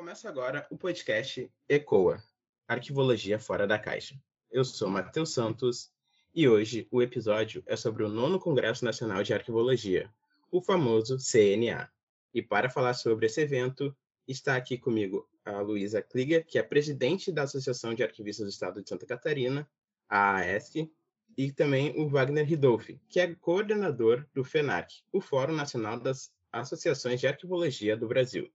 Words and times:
Começa 0.00 0.30
agora 0.30 0.66
o 0.70 0.78
podcast 0.78 1.52
ECOA, 1.68 2.24
Arquivologia 2.66 3.38
Fora 3.38 3.66
da 3.66 3.78
Caixa. 3.78 4.18
Eu 4.50 4.64
sou 4.64 4.88
Matheus 4.88 5.34
Santos 5.34 5.92
e 6.34 6.48
hoje 6.48 6.88
o 6.90 7.02
episódio 7.02 7.62
é 7.66 7.76
sobre 7.76 8.02
o 8.02 8.08
nono 8.08 8.40
Congresso 8.40 8.82
Nacional 8.82 9.22
de 9.22 9.34
Arquivologia, 9.34 10.10
o 10.50 10.62
famoso 10.62 11.18
CNA. 11.18 11.90
E 12.32 12.40
para 12.40 12.70
falar 12.70 12.94
sobre 12.94 13.26
esse 13.26 13.42
evento, 13.42 13.94
está 14.26 14.56
aqui 14.56 14.78
comigo 14.78 15.28
a 15.44 15.60
Luísa 15.60 16.00
Kliger, 16.00 16.46
que 16.46 16.58
é 16.58 16.62
presidente 16.62 17.30
da 17.30 17.42
Associação 17.42 17.92
de 17.92 18.02
Arquivistas 18.02 18.46
do 18.46 18.50
Estado 18.50 18.82
de 18.82 18.88
Santa 18.88 19.04
Catarina, 19.04 19.68
a 20.08 20.36
AESC, 20.36 20.90
e 21.36 21.52
também 21.52 21.92
o 22.00 22.08
Wagner 22.08 22.46
Ridolfi, 22.46 22.98
que 23.06 23.20
é 23.20 23.34
coordenador 23.34 24.26
do 24.32 24.42
FENARC, 24.42 25.02
o 25.12 25.20
Fórum 25.20 25.52
Nacional 25.52 26.00
das 26.00 26.32
Associações 26.50 27.20
de 27.20 27.26
Arquivologia 27.26 27.98
do 27.98 28.08
Brasil. 28.08 28.50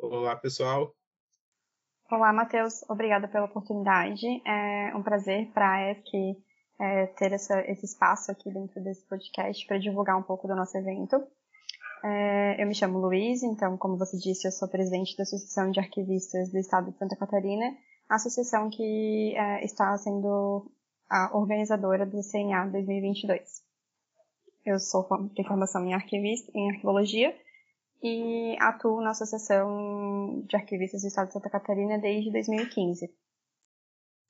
Olá, 0.00 0.36
pessoal. 0.36 0.94
Olá, 2.08 2.32
Matheus. 2.32 2.88
Obrigada 2.88 3.26
pela 3.26 3.46
oportunidade. 3.46 4.26
É 4.46 4.94
um 4.96 5.02
prazer 5.02 5.50
para 5.52 5.72
a 5.72 5.90
ESC 5.90 6.36
é, 6.80 7.06
ter 7.06 7.32
essa, 7.32 7.60
esse 7.68 7.84
espaço 7.84 8.30
aqui 8.30 8.48
dentro 8.48 8.80
desse 8.82 9.04
podcast 9.08 9.66
para 9.66 9.78
divulgar 9.78 10.16
um 10.16 10.22
pouco 10.22 10.46
do 10.46 10.54
nosso 10.54 10.78
evento. 10.78 11.16
É, 12.04 12.62
eu 12.62 12.68
me 12.68 12.76
chamo 12.76 13.00
Luiz, 13.00 13.42
então, 13.42 13.76
como 13.76 13.98
você 13.98 14.16
disse, 14.16 14.46
eu 14.46 14.52
sou 14.52 14.68
presidente 14.68 15.16
da 15.16 15.24
Associação 15.24 15.72
de 15.72 15.80
Arquivistas 15.80 16.52
do 16.52 16.58
Estado 16.58 16.92
de 16.92 16.96
Santa 16.96 17.16
Catarina, 17.16 17.76
associação 18.08 18.70
que 18.70 19.34
é, 19.36 19.64
está 19.64 19.98
sendo 19.98 20.70
a 21.10 21.36
organizadora 21.36 22.06
do 22.06 22.20
CNA 22.22 22.66
2022. 22.70 23.42
Eu 24.64 24.78
sou 24.78 25.08
de 25.34 25.44
formação 25.44 25.84
em, 25.84 25.92
arquivista, 25.92 26.52
em 26.54 26.70
arquivologia 26.70 27.34
e 28.02 28.56
atuo 28.60 29.00
na 29.00 29.10
Associação 29.10 30.42
de 30.46 30.56
Arquivistas 30.56 31.02
do 31.02 31.08
Estado 31.08 31.28
de 31.28 31.32
Santa 31.32 31.50
Catarina 31.50 31.98
desde 31.98 32.30
2015. 32.30 33.10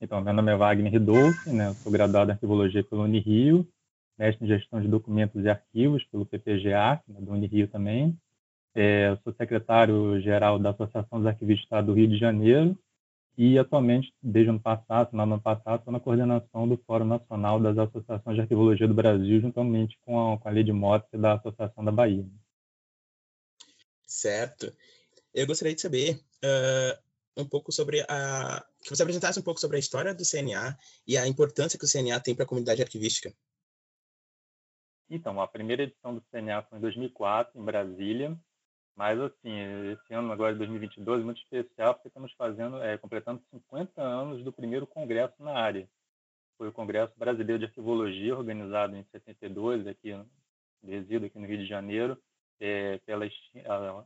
Então, 0.00 0.20
meu 0.20 0.33
nome 0.33 0.52
é 0.52 0.56
Wagner 0.56 0.92
Ridolfi, 0.92 1.50
né? 1.50 1.75
Sou 1.75 1.91
graduado 1.91 2.30
em 2.30 2.34
Arquivologia 2.34 2.84
pelo 2.84 3.02
Unirio, 3.02 3.66
mestre 4.16 4.44
em 4.44 4.48
Gestão 4.48 4.80
de 4.80 4.88
Documentos 4.88 5.44
e 5.44 5.48
Arquivos 5.48 6.05
pelo 6.05 6.25
PPGA, 6.25 7.02
né, 7.08 7.20
do 7.20 7.33
Unirio 7.33 7.66
também. 7.69 8.16
É, 8.75 9.10
eu 9.10 9.16
sou 9.19 9.33
secretário-geral 9.33 10.58
da 10.58 10.70
Associação 10.70 11.19
dos 11.19 11.27
Arquivistas 11.27 11.62
do 11.62 11.64
Estado 11.64 11.86
do 11.86 11.94
Rio 11.94 12.08
de 12.08 12.16
Janeiro 12.16 12.78
e 13.36 13.58
atualmente, 13.58 14.12
desde 14.22 14.50
o 14.50 14.55
ano 14.55 14.60
passado, 14.60 15.10
no 15.12 15.22
ano 15.22 15.41
passado, 15.41 15.78
estou 15.78 15.92
na 15.92 16.00
coordenação 16.00 16.69
do 16.69 16.77
Fórum 16.77 17.05
Nacional 17.05 17.60
das 17.60 17.78
Associações 17.78 18.36
de 18.36 18.41
Arquivologia 18.42 18.88
do 18.88 18.94
Brasil, 18.94 19.41
juntamente 19.41 19.97
com 20.05 20.32
a, 20.32 20.38
com 20.38 20.48
a 20.48 20.50
Lei 20.50 20.64
de 20.64 20.72
Motos 20.72 21.08
da 21.12 21.34
Associação 21.34 21.84
da 21.84 21.92
Bahia. 21.92 22.25
Certo. 24.09 24.75
Eu 25.34 25.47
gostaria 25.47 25.75
de 25.75 25.83
saber 25.83 26.19
uh, 26.42 27.42
um 27.42 27.47
pouco 27.47 27.70
sobre 27.70 28.01
a... 28.09 28.65
que 28.81 28.89
você 28.89 29.03
apresentasse 29.03 29.39
um 29.39 29.42
pouco 29.42 29.61
sobre 29.61 29.77
a 29.77 29.81
história 29.81 30.15
do 30.15 30.25
CNA 30.25 30.77
e 31.06 31.19
a 31.19 31.28
importância 31.28 31.78
que 31.78 31.84
o 31.84 31.89
CNA 31.89 32.19
tem 32.19 32.34
para 32.34 32.45
a 32.45 32.48
comunidade 32.48 32.83
arquivística. 32.83 33.33
Então, 35.11 35.41
a 35.41 35.47
primeira 35.47 35.83
edição 35.83 36.15
do 36.15 36.23
CNA 36.33 36.62
foi 36.62 36.78
em 36.78 36.81
2004, 36.81 37.61
em 37.61 37.65
Brasília, 37.65 38.39
mas, 38.97 39.20
assim, 39.20 39.53
esse 39.92 40.15
ano, 40.15 40.33
agora 40.33 40.53
de 40.53 40.59
2022, 40.59 41.20
é 41.20 41.25
muito 41.25 41.43
especial, 41.43 41.95
porque 41.95 42.09
estamos 42.09 42.33
fazendo, 42.33 42.83
é, 42.83 42.97
completando 42.98 43.43
50 43.50 44.03
anos 44.03 44.43
do 44.43 44.53
primeiro 44.53 44.87
congresso 44.87 45.34
na 45.39 45.53
área. 45.53 45.89
Foi 46.56 46.69
o 46.69 46.72
Congresso 46.72 47.12
Brasileiro 47.17 47.61
de 47.61 47.67
Arquivologia, 47.67 48.37
organizado 48.37 48.97
em 48.97 49.05
72, 49.12 49.87
aqui, 49.87 50.19
resido 50.82 51.27
aqui 51.27 51.38
no 51.38 51.47
Rio 51.47 51.59
de 51.59 51.66
Janeiro, 51.66 52.21
é, 52.60 52.98
pela, 52.98 53.28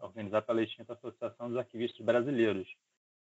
organizado 0.03 0.47
pela 0.47 0.63
extinta 0.63 0.93
Associação 0.93 1.49
dos 1.49 1.59
Arquivistas 1.59 2.05
Brasileiros, 2.05 2.69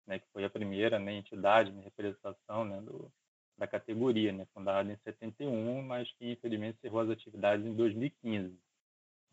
né, 0.06 0.20
que 0.20 0.28
foi 0.34 0.44
a 0.44 0.50
primeira 0.50 1.00
né, 1.00 1.14
entidade 1.14 1.72
de 1.72 1.82
representação 1.82 2.66
né, 2.66 2.82
do, 2.82 3.12
da 3.58 3.68
categoria, 3.68 4.32
né, 4.32 4.46
fundada 4.54 4.92
em 4.92 4.98
71, 5.04 5.82
mas 5.84 6.12
que, 6.14 6.32
infelizmente, 6.32 6.78
encerrou 6.78 7.02
as 7.02 7.10
atividades 7.10 7.66
em 7.66 7.74
2015. 7.74 8.58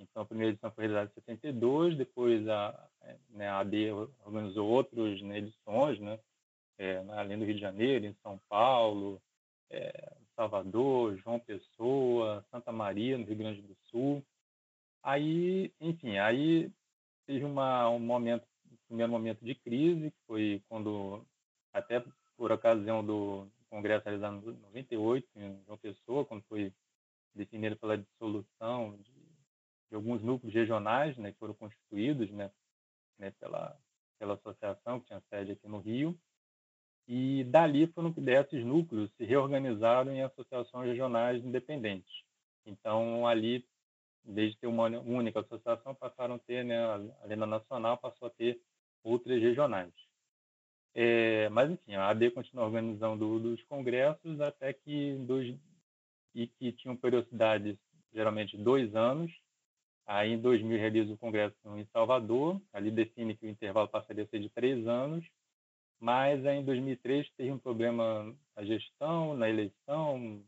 Então, 0.01 0.23
a 0.23 0.27
primeira 0.27 0.53
edição 0.53 0.71
foi 0.71 0.85
realizada 0.85 1.11
em 1.11 1.21
72, 1.21 1.97
depois 1.97 2.49
a, 2.49 2.89
né, 3.31 3.49
a 3.49 3.59
AD 3.59 3.91
organizou 4.25 4.69
outras 4.69 5.21
né, 5.23 5.39
edições, 5.39 5.99
né, 5.99 6.19
é, 6.79 7.05
além 7.09 7.39
do 7.39 7.45
Rio 7.45 7.55
de 7.55 7.61
Janeiro, 7.61 8.07
em 8.07 8.15
São 8.23 8.41
Paulo, 8.49 9.21
é, 9.71 10.13
Salvador, 10.37 11.17
João 11.17 11.41
Pessoa, 11.41 12.45
Santa 12.51 12.71
Maria, 12.71 13.19
no 13.19 13.25
Rio 13.25 13.37
Grande 13.37 13.61
do 13.63 13.77
Sul. 13.91 14.25
Aí, 15.09 15.73
enfim, 15.81 16.19
aí 16.19 16.71
teve 17.27 17.43
uma, 17.43 17.89
um 17.89 17.99
momento, 17.99 18.47
um 18.71 18.77
primeiro 18.89 19.11
momento 19.11 19.43
de 19.43 19.55
crise, 19.55 20.11
que 20.11 20.19
foi 20.27 20.63
quando, 20.69 21.25
até 21.73 22.05
por 22.37 22.53
ocasião 22.53 23.03
do 23.03 23.49
congresso 23.71 24.05
realizado 24.05 24.53
em 24.53 24.59
98, 24.59 25.27
em 25.35 25.65
João 25.65 25.79
Pessoa, 25.79 26.27
quando 26.27 26.43
foi 26.43 26.75
definido 27.35 27.75
pela 27.79 27.97
dissolução 27.97 28.97
de 28.99 29.19
de 29.91 29.97
alguns 29.97 30.23
núcleos 30.23 30.55
regionais, 30.55 31.17
né, 31.17 31.33
que 31.33 31.39
foram 31.39 31.55
constituídos, 31.55 32.31
né, 32.31 32.51
né, 33.19 33.31
pela 33.41 33.75
pela 34.19 34.35
associação 34.35 35.01
que 35.01 35.07
tinha 35.07 35.23
sede 35.31 35.53
aqui 35.53 35.67
no 35.67 35.79
Rio. 35.79 36.19
E 37.07 37.45
dali 37.45 37.87
foram 37.87 38.13
que 38.13 38.21
desses 38.21 38.63
núcleos 38.63 39.11
se 39.17 39.25
reorganizaram 39.25 40.13
em 40.13 40.23
associações 40.23 40.89
regionais 40.89 41.43
independentes. 41.43 42.13
Então 42.67 43.27
ali, 43.27 43.65
desde 44.25 44.59
ter 44.59 44.67
uma 44.67 44.87
única 45.01 45.41
associação, 45.41 45.95
passaram 45.95 46.35
a 46.37 46.39
ter, 46.39 46.65
né, 46.65 46.79
a 46.79 47.27
Lenda 47.27 47.47
Nacional 47.47 47.97
passou 47.99 48.29
a 48.29 48.31
ter 48.31 48.61
outras 49.03 49.41
regionais. 49.41 49.93
É, 50.95 51.49
mas 51.51 51.71
enfim, 51.71 51.95
a 51.95 52.09
AD 52.09 52.31
continua 52.31 52.65
organizando 52.65 53.39
dos 53.39 53.63
congressos 53.65 54.41
até 54.41 54.73
que 54.73 55.15
dois 55.27 55.55
e 56.35 56.47
que 56.47 56.73
tinham 56.73 56.97
periodicidades 56.97 57.77
geralmente 58.13 58.57
dois 58.57 58.95
anos 58.95 59.31
Aí, 60.09 60.33
em 60.33 60.41
2000, 60.41 60.79
realiza 60.79 61.13
o 61.13 61.19
congresso 61.19 61.55
em 61.77 61.85
Salvador. 61.93 62.59
Ali 62.73 62.91
define 62.91 63.37
que 63.37 63.45
o 63.45 63.51
intervalo 63.51 63.87
passaria 63.89 64.25
a 64.25 64.27
ser 64.27 64.41
de 64.41 64.49
três 64.49 64.87
anos. 64.87 65.23
Mas 66.01 66.47
aí, 66.47 66.57
em 66.57 66.65
2003 66.65 67.29
teve 67.37 67.53
um 67.53 67.59
problema 67.59 68.35
na 68.57 68.65
gestão, 68.65 69.37
na 69.37 69.51
eleição, 69.51 70.43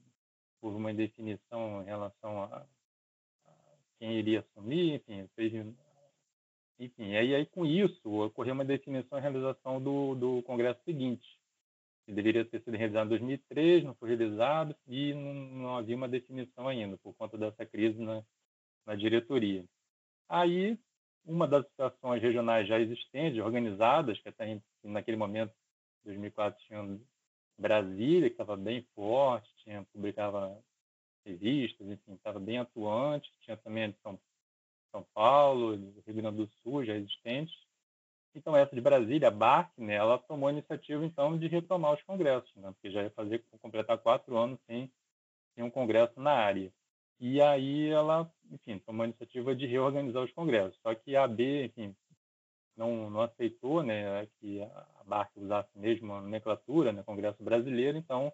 houve 0.62 0.76
uma 0.76 0.91
indefinição 0.91 1.82
em 1.82 1.84
relação 1.84 2.44
a 2.44 2.64
quem 4.00 4.18
iria 4.18 4.40
assumir, 4.40 4.94
enfim, 4.94 5.28
fez, 5.36 5.52
enfim, 6.78 7.10
e 7.10 7.16
aí, 7.16 7.34
aí 7.34 7.46
com 7.46 7.66
isso 7.66 8.10
ocorreu 8.10 8.54
uma 8.54 8.64
definição 8.64 9.18
em 9.18 9.20
realização 9.20 9.80
do, 9.80 10.14
do 10.14 10.42
congresso 10.44 10.80
seguinte, 10.84 11.38
que 12.06 12.12
deveria 12.12 12.44
ter 12.44 12.62
sido 12.62 12.76
realizado 12.76 13.06
em 13.06 13.10
2003, 13.10 13.84
não 13.84 13.94
foi 13.94 14.08
realizado 14.08 14.74
e 14.88 15.12
não, 15.12 15.34
não 15.34 15.76
havia 15.76 15.94
uma 15.94 16.08
definição 16.08 16.66
ainda 16.66 16.96
por 16.96 17.14
conta 17.14 17.36
dessa 17.36 17.66
crise 17.66 18.00
na, 18.00 18.24
na 18.86 18.96
diretoria. 18.96 19.64
Aí, 20.26 20.78
uma 21.26 21.46
das 21.46 21.66
situações 21.66 22.22
regionais 22.22 22.66
já 22.66 22.80
existentes, 22.80 23.38
organizadas, 23.38 24.18
que 24.20 24.30
até 24.30 24.58
naquele 24.82 25.18
momento, 25.18 25.52
2004, 26.04 26.58
tinha 26.64 26.98
Brasília, 27.58 28.30
que 28.30 28.34
estava 28.34 28.56
bem 28.56 28.82
forte, 28.94 29.52
tinha, 29.58 29.84
publicava 29.92 30.58
revistas, 31.25 31.86
enfim, 31.86 32.14
estava 32.14 32.38
bem 32.38 32.58
atuante, 32.58 33.31
tinha 33.41 33.56
também 33.56 33.84
a 33.84 33.86
de 33.88 33.97
São, 34.03 34.19
São 34.91 35.06
Paulo, 35.14 35.76
do 35.76 36.03
Rio 36.06 36.14
Grande 36.14 36.36
do 36.36 36.50
Sul, 36.62 36.84
já 36.84 36.94
existentes. 36.94 37.54
Então, 38.34 38.56
essa 38.56 38.75
de 38.75 38.81
Brasília, 38.81 39.28
a 39.28 39.30
BARC, 39.30 39.70
né, 39.76 39.94
ela 39.94 40.19
tomou 40.19 40.48
a 40.48 40.53
iniciativa, 40.53 41.04
então, 41.04 41.36
de 41.36 41.48
retomar 41.48 41.94
os 41.94 42.03
congressos, 42.03 42.54
né, 42.56 42.71
porque 42.72 42.91
já 42.91 43.03
ia 43.03 43.10
fazer, 43.10 43.44
completar 43.60 43.98
quatro 43.98 44.36
anos 44.36 44.59
sem, 44.66 44.91
sem 45.54 45.65
um 45.65 45.71
congresso 45.71 46.21
na 46.21 46.33
área. 46.33 46.72
E 47.18 47.42
aí 47.42 47.89
ela, 47.89 48.33
enfim, 48.50 48.78
tomou 48.78 49.03
a 49.03 49.06
iniciativa 49.06 49.54
de 49.54 49.66
reorganizar 49.66 50.22
os 50.22 50.33
congressos. 50.33 50.78
Só 50.80 50.94
que 50.94 51.16
a 51.16 51.24
AB, 51.24 51.65
enfim, 51.66 51.94
não, 52.77 53.10
não 53.10 53.21
aceitou 53.21 53.83
né, 53.83 54.27
que 54.39 54.62
a 54.62 55.04
BARC 55.04 55.30
usasse 55.36 55.68
a 55.77 56.06
nomenclatura, 56.06 56.92
né, 56.92 57.03
Congresso 57.03 57.42
Brasileiro, 57.42 57.98
então 57.98 58.33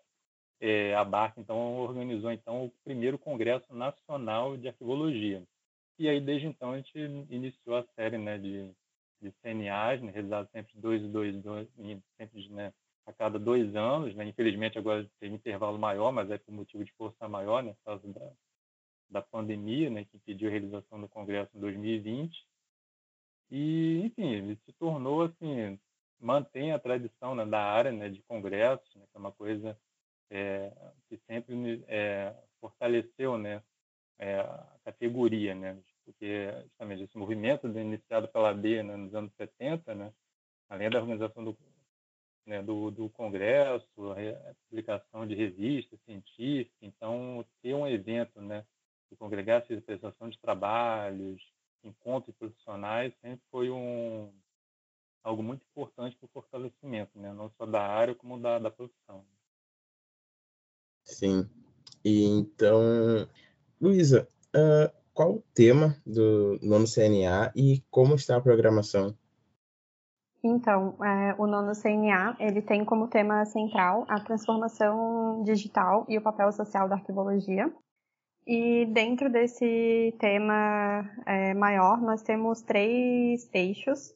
é, 0.60 0.94
a 0.94 1.04
BARC 1.04 1.38
então, 1.38 1.76
organizou 1.76 2.32
então, 2.32 2.66
o 2.66 2.72
primeiro 2.84 3.18
Congresso 3.18 3.74
Nacional 3.74 4.56
de 4.56 4.68
Arquivologia. 4.68 5.42
E 5.98 6.08
aí, 6.08 6.20
desde 6.20 6.46
então, 6.46 6.72
a 6.72 6.76
gente 6.76 6.98
iniciou 7.30 7.76
a 7.76 7.84
série 7.94 8.18
né, 8.18 8.38
de, 8.38 8.70
de 9.20 9.32
CNAs, 9.42 10.02
né, 10.02 10.12
sempre 10.52 10.72
dois, 10.76 11.02
dois, 11.10 11.34
dois, 11.42 11.68
sempre 12.16 12.48
né, 12.50 12.72
a 13.06 13.12
cada 13.12 13.38
dois 13.38 13.74
anos. 13.74 14.14
Né? 14.14 14.26
Infelizmente, 14.26 14.78
agora 14.78 15.08
tem 15.18 15.32
um 15.32 15.36
intervalo 15.36 15.78
maior, 15.78 16.12
mas 16.12 16.30
é 16.30 16.38
por 16.38 16.52
motivo 16.52 16.84
de 16.84 16.92
força 16.92 17.28
maior, 17.28 17.62
né, 17.62 17.74
por 17.74 17.84
causa 17.84 18.08
da, 18.08 18.32
da 19.10 19.22
pandemia, 19.22 19.88
né, 19.90 20.04
que 20.04 20.16
impediu 20.16 20.48
a 20.48 20.52
realização 20.52 21.00
do 21.00 21.08
congresso 21.08 21.50
em 21.56 21.60
2020. 21.60 22.46
E, 23.50 24.00
enfim, 24.04 24.32
ele 24.32 24.56
se 24.66 24.72
tornou 24.72 25.22
assim, 25.22 25.78
mantém 26.18 26.72
a 26.72 26.78
tradição 26.78 27.34
né, 27.34 27.44
da 27.46 27.62
área 27.62 27.92
né, 27.92 28.08
de 28.08 28.22
congressos, 28.22 28.94
né, 28.96 29.02
que 29.10 29.16
é 29.16 29.20
uma 29.20 29.32
coisa 29.32 29.78
é, 30.30 30.72
que 31.08 31.18
sempre 31.26 31.84
é, 31.88 32.34
fortaleceu 32.60 33.38
né, 33.38 33.62
é, 34.18 34.40
a 34.40 34.78
categoria, 34.84 35.54
né, 35.54 35.78
porque 36.04 36.50
justamente 36.62 37.02
esse 37.02 37.18
movimento 37.18 37.66
iniciado 37.66 38.28
pela 38.28 38.50
AB 38.50 38.82
né, 38.82 38.96
nos 38.96 39.14
anos 39.14 39.32
70, 39.36 39.94
né, 39.94 40.12
além 40.68 40.90
da 40.90 41.00
organização 41.00 41.44
do, 41.44 41.56
né, 42.46 42.62
do, 42.62 42.90
do 42.90 43.08
congresso, 43.10 44.12
a 44.12 44.54
publicação 44.68 45.26
de 45.26 45.34
revistas 45.34 45.98
científicas, 46.04 46.76
então 46.80 47.44
ter 47.62 47.74
um 47.74 47.86
evento, 47.86 48.40
né, 48.40 48.64
que 49.08 49.16
congregasse 49.16 49.72
a 49.72 50.28
de 50.28 50.38
trabalhos, 50.38 51.42
encontros 51.82 52.34
profissionais, 52.36 53.12
sempre 53.20 53.44
foi 53.50 53.70
um 53.70 54.32
algo 55.22 55.42
muito 55.42 55.62
importante 55.62 56.16
para 56.16 56.26
o 56.26 56.30
fortalecimento, 56.30 57.18
né, 57.18 57.32
não 57.32 57.50
só 57.50 57.66
da 57.66 57.82
área 57.82 58.14
como 58.14 58.38
da, 58.38 58.58
da 58.58 58.70
profissão. 58.70 59.24
Sim. 61.06 61.48
E 62.04 62.24
então, 62.24 63.26
Luísa, 63.80 64.28
uh, 64.54 64.92
qual 65.14 65.36
o 65.36 65.42
tema 65.54 65.96
do 66.04 66.58
nono 66.62 66.84
CNA 66.86 67.52
e 67.56 67.82
como 67.90 68.14
está 68.16 68.36
a 68.36 68.40
programação? 68.40 69.16
Então, 70.44 70.96
é, 71.02 71.34
o 71.38 71.46
nono 71.46 71.72
CNA 71.74 72.36
ele 72.38 72.60
tem 72.62 72.84
como 72.84 73.08
tema 73.08 73.44
central 73.46 74.04
a 74.08 74.20
transformação 74.20 75.42
digital 75.42 76.04
e 76.08 76.18
o 76.18 76.22
papel 76.22 76.52
social 76.52 76.88
da 76.88 76.96
arquivologia. 76.96 77.72
E 78.46 78.86
dentro 78.86 79.30
desse 79.30 80.14
tema 80.20 81.02
é, 81.26 81.52
maior, 81.54 82.00
nós 82.00 82.22
temos 82.22 82.62
três 82.62 83.50
eixos, 83.52 84.14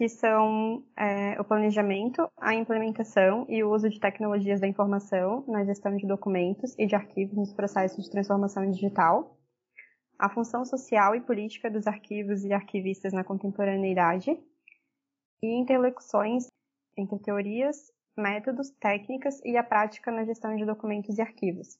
que 0.00 0.08
são 0.08 0.82
é, 0.96 1.38
o 1.38 1.44
planejamento, 1.44 2.26
a 2.38 2.54
implementação 2.54 3.44
e 3.50 3.62
o 3.62 3.70
uso 3.70 3.90
de 3.90 4.00
tecnologias 4.00 4.58
da 4.58 4.66
informação 4.66 5.44
na 5.46 5.62
gestão 5.62 5.94
de 5.94 6.06
documentos 6.06 6.74
e 6.78 6.86
de 6.86 6.94
arquivos 6.94 7.36
nos 7.36 7.52
processos 7.52 8.04
de 8.04 8.10
transformação 8.10 8.70
digital, 8.70 9.38
a 10.18 10.30
função 10.30 10.64
social 10.64 11.14
e 11.14 11.20
política 11.20 11.70
dos 11.70 11.86
arquivos 11.86 12.46
e 12.46 12.52
arquivistas 12.54 13.12
na 13.12 13.22
contemporaneidade, 13.22 14.30
e 15.42 15.60
interlocuções 15.60 16.46
entre 16.96 17.18
teorias, 17.18 17.92
métodos, 18.16 18.70
técnicas 18.80 19.38
e 19.44 19.58
a 19.58 19.62
prática 19.62 20.10
na 20.10 20.24
gestão 20.24 20.56
de 20.56 20.64
documentos 20.64 21.18
e 21.18 21.20
arquivos. 21.20 21.78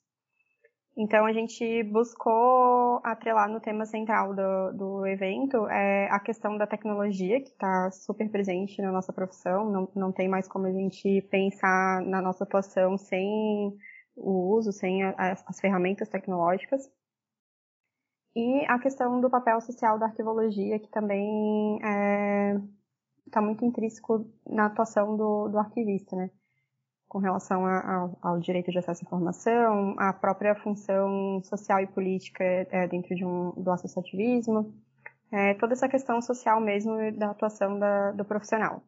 Então, 0.97 1.25
a 1.25 1.33
gente 1.33 1.83
buscou 1.85 3.01
atrelar 3.05 3.49
no 3.49 3.61
tema 3.61 3.87
central 3.87 4.35
do, 4.35 4.73
do 4.73 5.07
evento 5.07 5.67
é, 5.69 6.09
a 6.11 6.19
questão 6.19 6.59
da 6.59 6.67
tecnologia, 6.67 7.41
que 7.41 7.49
está 7.51 7.91
super 7.91 8.29
presente 8.31 8.83
na 8.83 8.91
nossa 8.91 9.13
profissão, 9.13 9.71
não, 9.71 9.89
não 9.95 10.13
tem 10.13 10.29
mais 10.29 10.49
como 10.49 10.67
a 10.67 10.73
gente 10.73 11.23
pensar 11.31 12.03
na 12.03 12.21
nossa 12.21 12.45
atuação 12.45 12.99
sem 12.99 13.77
o 14.17 14.55
uso, 14.57 14.73
sem 14.73 15.03
a, 15.05 15.15
as 15.47 15.61
ferramentas 15.61 16.09
tecnológicas. 16.09 16.91
E 18.35 18.65
a 18.67 18.79
questão 18.79 19.21
do 19.21 19.31
papel 19.31 19.61
social 19.61 19.99
da 19.99 20.07
arquivologia, 20.07 20.79
que 20.79 20.89
também 20.89 21.81
é, 21.85 22.61
está 23.27 23.41
muito 23.41 23.65
intrínseco 23.65 24.27
na 24.47 24.67
atuação 24.67 25.17
do, 25.17 25.49
do 25.49 25.59
arquivista, 25.59 26.15
né? 26.17 26.31
Com 27.11 27.19
relação 27.19 27.67
a, 27.67 27.79
a, 27.79 28.11
ao 28.23 28.39
direito 28.39 28.71
de 28.71 28.79
acesso 28.79 29.03
à 29.03 29.05
informação, 29.05 29.97
a 29.99 30.13
própria 30.13 30.55
função 30.55 31.43
social 31.43 31.81
e 31.81 31.87
política 31.89 32.45
é, 32.45 32.87
dentro 32.87 33.17
de 33.17 33.25
um, 33.25 33.51
do 33.57 33.69
associativismo, 33.73 34.73
é, 35.33 35.55
toda 35.55 35.73
essa 35.73 35.89
questão 35.89 36.23
social 36.23 36.61
mesmo 36.61 37.11
da 37.19 37.33
atuação 37.33 37.77
da, 37.81 38.13
do 38.13 38.25
profissional. 38.25 38.81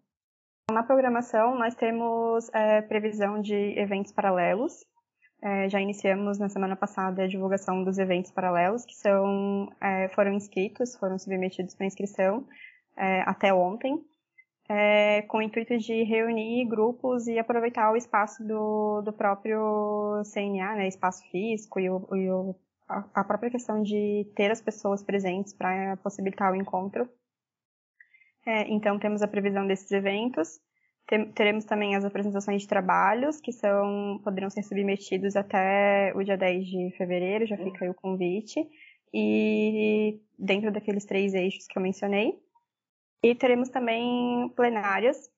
Na 0.71 0.85
programação, 0.85 1.59
nós 1.59 1.75
temos 1.75 2.49
é, 2.55 2.83
previsão 2.83 3.41
de 3.41 3.77
eventos 3.77 4.13
paralelos. 4.13 4.85
É, 5.43 5.69
já 5.69 5.81
iniciamos 5.81 6.39
na 6.39 6.49
semana 6.49 6.77
passada 6.77 7.25
a 7.25 7.27
divulgação 7.27 7.83
dos 7.83 7.99
eventos 7.99 8.31
paralelos, 8.31 8.85
que 8.87 8.95
são, 8.95 9.69
é, 9.81 10.09
foram 10.11 10.33
inscritos, 10.33 10.95
foram 10.95 11.19
submetidos 11.19 11.75
para 11.75 11.87
inscrição 11.87 12.47
é, 12.97 13.23
até 13.23 13.53
ontem 13.53 14.01
é, 14.69 15.23
com 15.23 15.39
o 15.39 15.43
intuito 15.43 15.77
de 15.77 16.03
reunir 16.05 16.65
grupos 16.67 17.27
e 17.27 17.39
aproveitar 17.39 17.93
o 17.93 17.97
espaço 17.97 18.45
do, 18.47 19.03
do 19.03 19.13
próprio 19.13 20.23
CNA, 20.33 20.77
né, 20.77 20.89
espaço 20.89 21.23
físico 21.31 21.81
e, 21.81 21.91
o, 21.91 22.09
e 22.15 22.31
o, 22.31 22.55
a, 22.89 23.25
própria 23.25 23.51
questão 23.51 23.83
de 23.83 24.27
ter 24.37 24.51
as 24.51 24.61
pessoas 24.61 25.03
presentes 25.03 25.53
para 25.53 25.97
possibilitar 25.99 26.53
o 26.53 26.57
encontro. 26.57 27.09
É, 28.47 28.69
então, 28.69 28.99
temos 28.99 29.23
a 29.23 29.29
previsão 29.29 29.67
desses 29.67 29.91
eventos. 29.91 30.61
teremos 31.35 31.65
também 31.65 31.95
as 31.95 32.05
apresentações 32.05 32.63
de 32.63 32.69
trabalhos, 32.69 33.41
que 33.41 33.53
são 33.53 34.21
poderão 34.25 34.51
ser 34.51 34.63
submetidos 34.63 35.37
até 35.37 36.13
o 36.15 36.23
dia 36.25 36.37
10 36.37 36.67
de 36.67 36.95
fevereiro, 36.97 37.47
já 37.47 37.57
fica 37.57 37.85
aí 37.85 37.91
o 37.91 37.95
convite. 37.95 38.69
E 39.15 40.21
dentro 40.39 40.73
daqueles 40.73 41.05
três 41.05 41.35
eixos 41.35 41.67
que 41.67 41.79
eu 41.79 41.83
mencionei. 41.83 42.42
E 43.23 43.35
teremos 43.35 43.69
também 43.69 44.49
plenárias. 44.57 45.31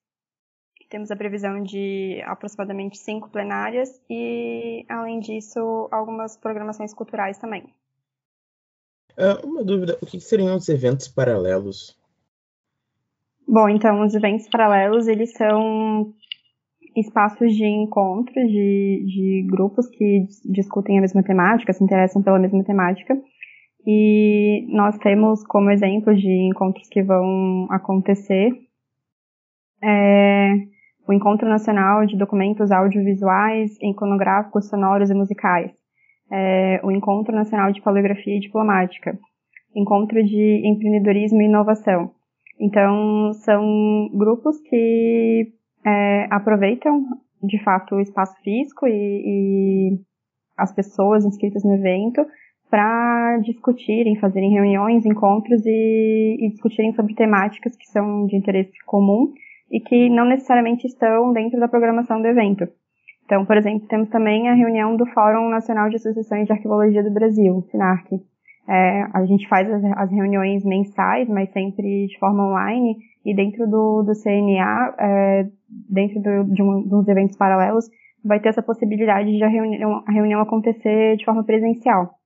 Temos 0.89 1.11
a 1.11 1.17
previsão 1.17 1.63
de 1.63 2.23
aproximadamente 2.25 2.97
cinco 2.99 3.29
plenárias 3.29 4.01
e, 4.09 4.85
além 4.89 5.21
disso, 5.21 5.89
algumas 5.91 6.37
programações 6.37 6.95
culturais 6.95 7.39
também. 7.39 7.65
Uh, 9.19 9.47
uma 9.47 9.65
dúvida: 9.65 9.99
o 10.01 10.07
que 10.07 10.21
seriam 10.21 10.57
os 10.57 10.69
eventos 10.69 11.09
paralelos? 11.09 11.99
Bom, 13.47 13.69
então, 13.69 14.03
os 14.03 14.15
eventos 14.15 14.49
paralelos, 14.49 15.07
eles 15.07 15.33
são 15.33 16.15
espaços 16.97 17.53
de 17.53 17.67
encontro 17.67 18.35
de, 18.35 19.05
de 19.07 19.47
grupos 19.51 19.89
que 19.89 20.27
discutem 20.45 20.99
a 20.99 21.01
mesma 21.01 21.23
temática, 21.23 21.73
se 21.73 21.83
interessam 21.83 22.23
pela 22.23 22.39
mesma 22.39 22.65
temática, 22.65 23.21
e 23.87 24.67
nós 24.69 24.97
temos 24.99 25.45
como 25.47 25.71
exemplo 25.71 26.15
de 26.15 26.31
encontros 26.49 26.89
que 26.89 27.03
vão 27.03 27.67
acontecer 27.71 28.51
é, 29.83 30.55
o 31.07 31.13
Encontro 31.13 31.47
Nacional 31.47 32.07
de 32.07 32.17
Documentos 32.17 32.71
Audiovisuais, 32.71 33.77
Iconográficos, 33.83 34.69
Sonoros 34.69 35.11
e 35.11 35.15
Musicais, 35.15 35.71
é, 36.33 36.81
o 36.83 36.91
Encontro 36.91 37.35
Nacional 37.35 37.71
de 37.73 37.83
Paleografia 37.83 38.37
e 38.37 38.41
Diplomática, 38.41 39.19
Encontro 39.77 40.23
de 40.25 40.63
Empreendedorismo 40.65 41.43
e 41.43 41.47
Inovação. 41.47 42.11
Então, 42.59 43.33
são 43.35 44.09
grupos 44.15 44.59
que 44.63 45.53
é, 45.85 46.27
aproveitam, 46.31 47.05
de 47.43 47.63
fato, 47.63 47.97
o 47.97 48.01
espaço 48.01 48.35
físico 48.43 48.87
e, 48.87 48.93
e 48.93 50.01
as 50.57 50.73
pessoas 50.73 51.25
inscritas 51.27 51.65
no 51.65 51.75
evento 51.75 52.25
para 52.75 53.39
discutirem, 53.39 54.17
fazerem 54.17 54.51
reuniões, 54.51 55.07
encontros 55.07 55.65
e, 55.65 56.39
e, 56.41 56.49
discutirem 56.49 56.93
sobre 56.93 57.15
temáticas 57.15 57.77
que 57.77 57.87
são 57.87 58.27
de 58.27 58.35
interesse 58.35 58.73
comum 58.85 59.33
e 59.71 59.79
que 59.79 60.11
não 60.11 60.25
necessariamente 60.25 60.85
estão 60.85 61.33
dentro 61.33 61.61
da 61.61 61.69
programação 61.69 62.21
do 62.21 62.27
evento. 62.27 62.67
Então, 63.25 63.47
por 63.47 63.57
exemplo, 63.57 63.87
temos 63.87 64.09
também 64.09 64.49
a 64.49 64.55
reunião 64.55 64.97
do 64.97 65.07
Fórum 65.07 65.51
Nacional 65.51 65.89
de 65.89 65.95
Associações 65.95 66.47
de 66.47 66.53
Arquivologia 66.53 67.05
do 67.05 67.15
Brasil, 67.15 67.65
FINARC. 67.71 68.21
É, 68.69 69.07
a 69.15 69.25
gente 69.25 69.47
faz 69.47 69.71
as, 69.71 69.85
as, 69.97 70.11
reuniões 70.11 70.65
mensais, 70.65 71.29
mas 71.29 71.53
sempre 71.53 72.09
de 72.09 72.19
forma 72.19 72.45
online, 72.45 72.97
e 73.25 73.37
dentro 73.37 73.71
do, 73.71 74.03
do 74.03 74.21
CNA, 74.21 74.97
é, 74.99 75.47
dentro 75.89 76.21
do, 76.21 76.53
de 76.53 76.61
um, 76.61 76.83
dos 76.83 77.07
eventos 77.07 77.37
paralelos, 77.37 77.89
vai 78.25 78.41
ter 78.41 78.49
essa 78.49 78.63
possibilidade 78.65 79.31
de 79.31 79.45
a 79.45 79.49
reunião, 79.49 80.03
a 80.05 80.11
reunião 80.11 80.41
acontecer 80.41 81.17
de 81.17 81.25
forma 81.25 81.45
presencial 81.45 82.19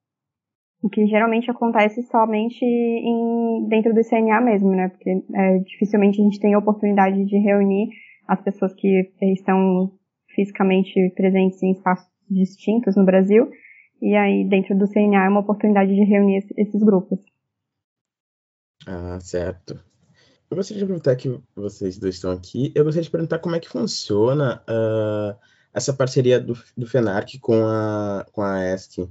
o 0.82 0.88
que 0.88 1.06
geralmente 1.06 1.50
acontece 1.50 2.02
somente 2.04 2.64
em, 2.64 3.66
dentro 3.68 3.92
do 3.92 4.02
CNA 4.02 4.40
mesmo, 4.40 4.70
né? 4.70 4.88
Porque 4.88 5.11
é, 5.35 5.58
dificilmente 5.58 6.20
a 6.20 6.25
gente 6.25 6.40
tem 6.40 6.54
a 6.54 6.58
oportunidade 6.58 7.25
de 7.25 7.38
reunir 7.38 7.88
as 8.26 8.40
pessoas 8.42 8.75
que 8.75 9.11
estão 9.23 9.92
fisicamente 10.28 11.12
presentes 11.16 11.62
em 11.62 11.73
espaços 11.73 12.08
distintos 12.30 12.94
no 12.94 13.04
Brasil, 13.04 13.50
e 14.00 14.14
aí 14.14 14.44
dentro 14.49 14.76
do 14.78 14.87
CNA 14.87 15.25
é 15.25 15.28
uma 15.28 15.40
oportunidade 15.40 15.94
de 15.94 16.04
reunir 16.04 16.44
esses 16.56 16.82
grupos. 16.82 17.18
Ah, 18.87 19.18
certo. 19.20 19.80
Eu 20.50 20.56
gostaria 20.56 20.82
de 20.82 20.87
perguntar 20.87 21.16
que 21.16 21.40
vocês 21.54 21.99
dois 21.99 22.14
estão 22.14 22.30
aqui, 22.30 22.73
eu 22.75 22.85
gostaria 22.85 23.04
de 23.04 23.11
perguntar 23.11 23.38
como 23.38 23.56
é 23.56 23.61
que 23.61 23.68
funciona 23.68 24.62
uh, 24.68 25.37
essa 25.75 25.92
parceria 25.92 26.40
do, 26.40 26.54
do 26.76 26.87
FENARC 26.87 27.38
com 27.40 27.66
a, 27.66 28.25
com 28.32 28.40
a 28.40 28.73
ESC. 28.73 29.11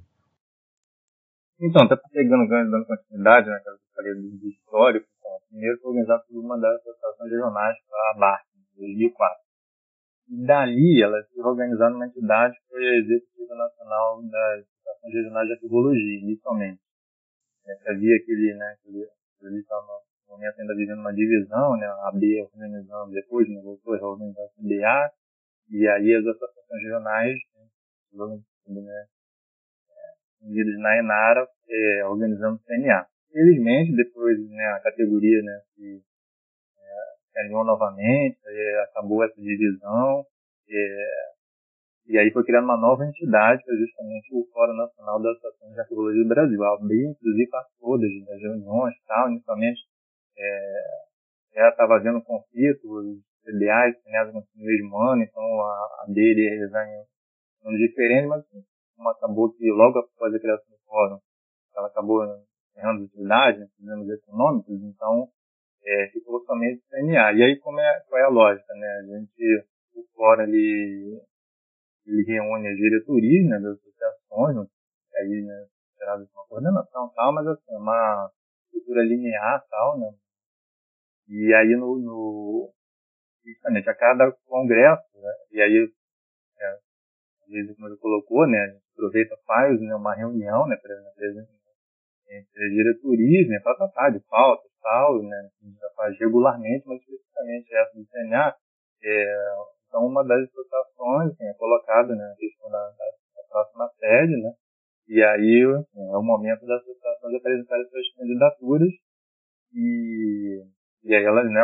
Então, 1.59 1.85
até 1.85 1.97
pegando, 2.13 2.47
dando 2.47 2.85
continuidade 2.85 3.49
né, 3.49 3.59
falei 3.95 4.13
do 4.13 4.47
histórico, 4.47 5.07
então, 5.17 5.31
primeiro 5.49 5.79
foi 5.81 5.89
organizado 5.89 6.23
por 6.29 6.39
uma 6.39 6.59
das 6.59 6.79
associações 6.81 7.31
regionais, 7.31 7.77
a 7.91 8.19
BARC, 8.19 8.45
em 8.77 8.79
2004. 8.79 9.41
E 10.29 10.45
dali, 10.45 11.01
ela 11.01 11.23
se 11.23 11.41
organizando 11.41 11.93
numa 11.93 12.05
entidade 12.05 12.53
que 12.53 12.67
foi 12.69 12.87
a 12.87 12.97
Executiva 12.97 13.55
Nacional 13.55 14.21
das 14.29 14.65
Associações 14.85 15.13
Regionais 15.13 15.47
de 15.47 15.53
Arquivologia, 15.53 16.19
inicialmente. 16.21 16.81
É, 17.65 17.91
havia 17.91 18.15
aquele, 18.17 18.53
né, 18.53 18.77
aquele, 18.77 19.09
ali 19.43 19.59
estava 19.59 19.81
no 19.81 20.35
momento 20.35 20.61
ainda 20.61 20.75
vivendo 20.75 20.99
uma 20.99 21.13
divisão, 21.13 21.75
né, 21.77 21.87
a 21.87 22.11
B 22.13 22.39
organizando 22.53 23.11
depois, 23.11 23.49
né, 23.49 23.59
voltou 23.63 23.95
a 23.95 23.97
reorganizar 23.97 24.45
a 24.45 24.61
CBA, 24.61 25.11
e 25.71 25.87
aí 25.87 26.15
as 26.15 26.25
associações 26.27 26.83
regionais, 26.83 27.35
né, 27.55 28.41
né 28.67 29.07
unidos 30.47 30.77
na 30.79 30.97
Enara, 30.97 31.47
é, 31.69 32.05
organizando 32.05 32.55
o 32.55 32.59
CNA. 32.59 33.05
Felizmente, 33.31 33.95
depois 33.95 34.37
né, 34.49 34.65
a 34.75 34.79
categoria 34.79 35.41
né, 35.43 35.61
se, 35.75 36.01
é, 37.35 37.41
alinhou 37.41 37.65
novamente, 37.65 38.37
acabou 38.89 39.23
essa 39.23 39.39
divisão, 39.39 40.25
é, 40.69 41.27
e 42.07 42.17
aí 42.17 42.31
foi 42.31 42.43
criando 42.45 42.63
uma 42.63 42.77
nova 42.77 43.05
entidade, 43.05 43.61
que 43.63 43.71
é 43.71 43.75
justamente 43.75 44.33
o 44.33 44.47
Fórum 44.53 44.73
Nacional 44.77 45.21
das 45.21 45.35
Associações 45.37 45.73
de 45.73 45.79
Arqueologia 45.81 46.23
do 46.23 46.29
Brasil. 46.29 46.63
A 46.63 46.75
ABI, 46.75 47.05
inclusive, 47.05 47.49
participou 47.49 47.99
das, 47.99 48.41
reuniões 48.41 48.95
tal, 49.05 49.29
inicialmente 49.29 49.81
é, 50.37 50.77
ela 51.55 51.69
estava 51.69 51.95
havendo 51.95 52.21
conflitos 52.21 53.19
ideais, 53.47 53.95
né, 54.05 54.23
no 54.25 54.43
mesmo 54.55 54.97
ano, 55.01 55.23
então 55.23 55.43
a, 55.43 56.03
a 56.03 56.05
dele 56.07 56.47
em 56.47 57.69
um 57.69 57.75
diferente, 57.75 58.27
mas 58.27 58.39
assim, 58.39 58.63
como 58.97 59.09
acabou 59.09 59.53
que 59.53 59.69
logo 59.71 59.99
após 59.99 60.33
a 60.33 60.39
criação 60.39 60.75
do 60.75 60.83
fórum, 60.85 61.19
ela 61.75 61.87
acabou 61.87 62.25
encerrando 62.25 63.03
as 63.03 63.09
atividades, 63.09 63.59
né, 63.59 63.67
problemas 63.77 64.09
econômicos, 64.09 64.81
então 64.83 65.29
é, 65.85 66.07
ficou 66.09 66.43
somente 66.43 66.83
CNA. 66.89 67.33
E 67.33 67.43
aí 67.43 67.59
como 67.59 67.79
é, 67.79 68.01
qual 68.09 68.19
é 68.19 68.25
a 68.25 68.29
lógica, 68.29 68.73
né? 68.73 68.87
A 68.87 69.03
gente, 69.03 69.67
o 69.95 70.03
fórum 70.15 70.43
ele, 70.43 71.21
ele 72.05 72.23
reúne 72.23 72.67
as 72.67 72.75
diretorias 72.75 73.47
né, 73.47 73.59
das 73.59 73.77
associações, 73.77 74.55
né, 74.57 74.67
aí 75.17 75.41
né, 75.43 75.67
será 75.95 76.15
uma 76.17 76.47
coordenação 76.47 77.11
tal, 77.15 77.33
mas 77.33 77.47
assim, 77.47 77.75
uma 77.75 78.31
estrutura 78.65 79.03
linear 79.03 79.63
tal, 79.69 79.99
né? 79.99 80.11
E 81.29 81.53
aí 81.53 81.75
no, 81.75 81.99
no 81.99 82.73
justamente 83.45 83.89
a 83.89 83.95
cada 83.95 84.31
congresso, 84.45 85.05
né, 85.21 85.33
e 85.51 85.61
aí 85.61 85.93
é, 86.59 86.67
às 87.43 87.49
vezes 87.49 87.75
como 87.75 87.87
ele 87.87 87.97
colocou, 87.97 88.47
né, 88.47 88.79
aproveita 88.97 89.37
faz 89.45 89.79
né, 89.79 89.95
uma 89.95 90.15
reunião, 90.15 90.67
né, 90.67 90.75
para 90.75 90.95
entre 92.29 92.69
diretorias, 92.71 93.47
né, 93.47 93.59
para 93.63 93.77
tratar 93.77 94.09
de 94.09 94.19
pautas 94.27 94.69
tal, 94.81 95.21
né, 95.21 95.49
a 95.61 95.65
gente 95.65 95.79
já 95.79 95.89
faz 95.95 96.17
regularmente, 96.19 96.85
mas 96.87 96.99
especificamente 96.99 97.73
essa 97.73 97.97
do 97.97 98.05
CNA, 98.05 98.55
é, 99.03 99.55
então 99.87 100.05
uma 100.05 100.25
das 100.25 100.43
associações 100.43 101.31
assim, 101.31 101.45
é 101.45 101.53
colocada 101.53 102.13
né, 102.15 102.33
a 102.33 102.35
questão 102.35 102.69
da, 102.69 102.79
da, 102.79 103.05
da 103.35 103.47
próxima 103.49 103.87
sede, 103.99 104.41
né, 104.41 104.51
e 105.07 105.23
aí 105.23 105.63
assim, 105.79 106.11
é 106.11 106.17
o 106.17 106.23
momento 106.23 106.65
da 106.65 106.75
associação 106.75 107.29
de 107.29 107.37
apresentar 107.37 107.79
as 107.79 107.89
suas 107.89 108.13
candidaturas 108.15 108.89
e 109.73 110.65
e 111.03 111.15
aí 111.15 111.23
elas, 111.23 111.49
né, 111.49 111.61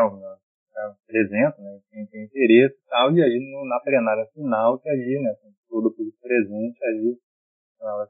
apresentam, 0.75 1.63
né, 1.63 1.79
quem 1.89 2.05
tem 2.07 2.25
interesse 2.25 2.75
e 2.75 2.89
tal, 2.89 3.11
e 3.11 3.21
aí 3.21 3.39
no, 3.39 3.67
na 3.67 3.79
plenária 3.79 4.25
final, 4.33 4.79
que 4.79 4.89
aí, 4.89 5.19
né, 5.21 5.35
com 5.41 5.51
todo 5.69 5.87
o 5.87 5.95
público 5.95 6.17
presente, 6.21 6.77
aí, 6.85 7.17
ela, 7.81 8.07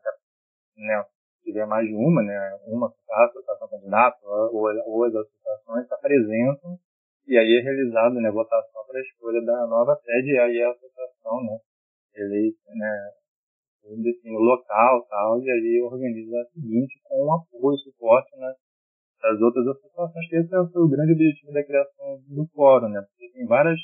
né, 0.78 1.06
tiver 1.44 1.66
mais 1.66 1.88
de 1.88 1.94
uma, 1.94 2.24
né, 2.24 2.60
uma 2.66 2.88
associação 2.88 3.68
candidata, 3.70 4.18
ou, 4.24 4.64
ou 4.86 5.04
as 5.04 5.14
associações 5.14 5.88
se 5.88 5.94
apresentam, 5.94 6.80
e 7.28 7.38
aí 7.38 7.60
é 7.60 7.62
realizado, 7.62 8.16
né, 8.16 8.32
votação 8.32 8.86
para 8.88 9.00
a 9.00 9.02
escolha 9.02 9.42
da 9.46 9.68
nova 9.68 9.96
sede, 10.04 10.32
e 10.32 10.40
aí 10.40 10.62
a 10.62 10.72
associação, 10.72 11.44
né, 11.44 11.58
eleita, 12.16 12.72
né, 12.76 13.12
define 14.02 14.38
o 14.38 14.40
local 14.40 15.06
tal, 15.10 15.42
e 15.42 15.52
aí 15.52 15.82
organiza 15.84 16.40
a 16.40 16.46
seguinte 16.46 17.00
com 17.04 17.26
um 17.26 17.34
apoio, 17.34 17.78
suporte, 17.78 18.36
né, 18.38 18.54
das 19.24 19.40
outras 19.40 19.66
associações, 19.66 20.30
que 20.30 20.36
esse 20.36 20.50
foi 20.50 20.82
o 20.84 20.90
grande 20.90 21.14
objetivo 21.14 21.54
da 21.54 21.64
criação 21.64 22.20
do 22.28 22.46
fórum, 22.54 22.90
né? 22.90 23.02
Porque 23.02 23.32
tem 23.32 23.48
várias 23.48 23.80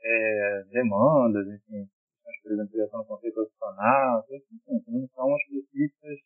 é, 0.00 0.64
demandas, 0.70 1.46
enfim, 1.48 1.84
por 2.42 2.52
exemplo, 2.52 2.70
criação 2.70 3.00
do 3.00 3.06
conceito 3.06 3.34
profissional, 3.34 4.24
enfim, 4.30 4.80
que 4.84 4.90
não 4.90 5.06
são 5.08 5.36
específicas 5.36 6.18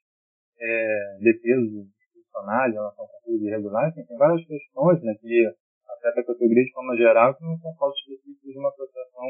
é, 0.61 1.18
defesas 1.21 1.73
institucionais 1.73 2.71
em 2.71 2.76
relação 2.76 3.04
ao 3.04 3.11
conteúdo 3.11 3.49
irregular, 3.49 3.88
enfim, 3.88 4.04
tem 4.04 4.18
várias 4.18 4.47
questões 4.47 5.02
né, 5.02 5.14
que 5.18 5.47
afetam 5.88 6.23
a 6.23 6.26
categoria 6.26 6.64
de 6.64 6.73
forma 6.73 6.97
geral 6.97 7.35
que 7.35 7.42
não 7.42 7.59
são 7.59 7.75
pautas 7.75 7.99
específicas 8.00 8.52
de 8.52 8.59
uma 8.59 8.68
associação 8.68 9.26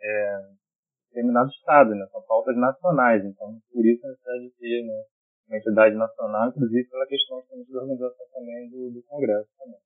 é, 0.00 0.38
determinado 1.10 1.50
Estado, 1.50 1.94
né? 1.94 2.06
São 2.12 2.22
pautas 2.22 2.56
nacionais, 2.56 3.24
então 3.24 3.58
por 3.72 3.84
isso 3.84 4.06
a 4.06 4.10
necessidade 4.10 4.44
de 4.44 4.50
ter 4.56 4.86
né, 4.86 5.04
uma 5.48 5.58
entidade 5.58 5.94
nacional, 5.94 6.48
inclusive 6.48 6.88
pela 6.88 7.06
questão 7.06 7.42
de 7.66 7.76
organização 7.76 8.26
também 8.32 8.68
do, 8.70 8.90
do 8.90 9.02
Congresso 9.08 9.48
também. 9.58 9.80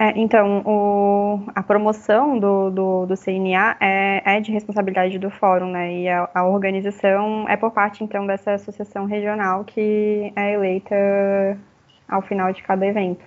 É, 0.00 0.12
então, 0.16 0.62
o, 0.64 1.42
a 1.56 1.60
promoção 1.60 2.38
do, 2.38 2.70
do, 2.70 3.06
do 3.06 3.14
CNA 3.16 3.76
é, 3.80 4.36
é, 4.36 4.40
de 4.40 4.52
responsabilidade 4.52 5.18
do 5.18 5.28
fórum, 5.28 5.72
né? 5.72 5.92
E 5.92 6.08
a, 6.08 6.30
a, 6.32 6.46
organização 6.46 7.48
é 7.48 7.56
por 7.56 7.72
parte, 7.72 8.04
então, 8.04 8.24
dessa 8.24 8.52
associação 8.52 9.06
regional 9.06 9.64
que 9.64 10.32
é 10.36 10.54
eleita 10.54 10.94
ao 12.08 12.22
final 12.22 12.52
de 12.52 12.62
cada 12.62 12.86
evento. 12.86 13.24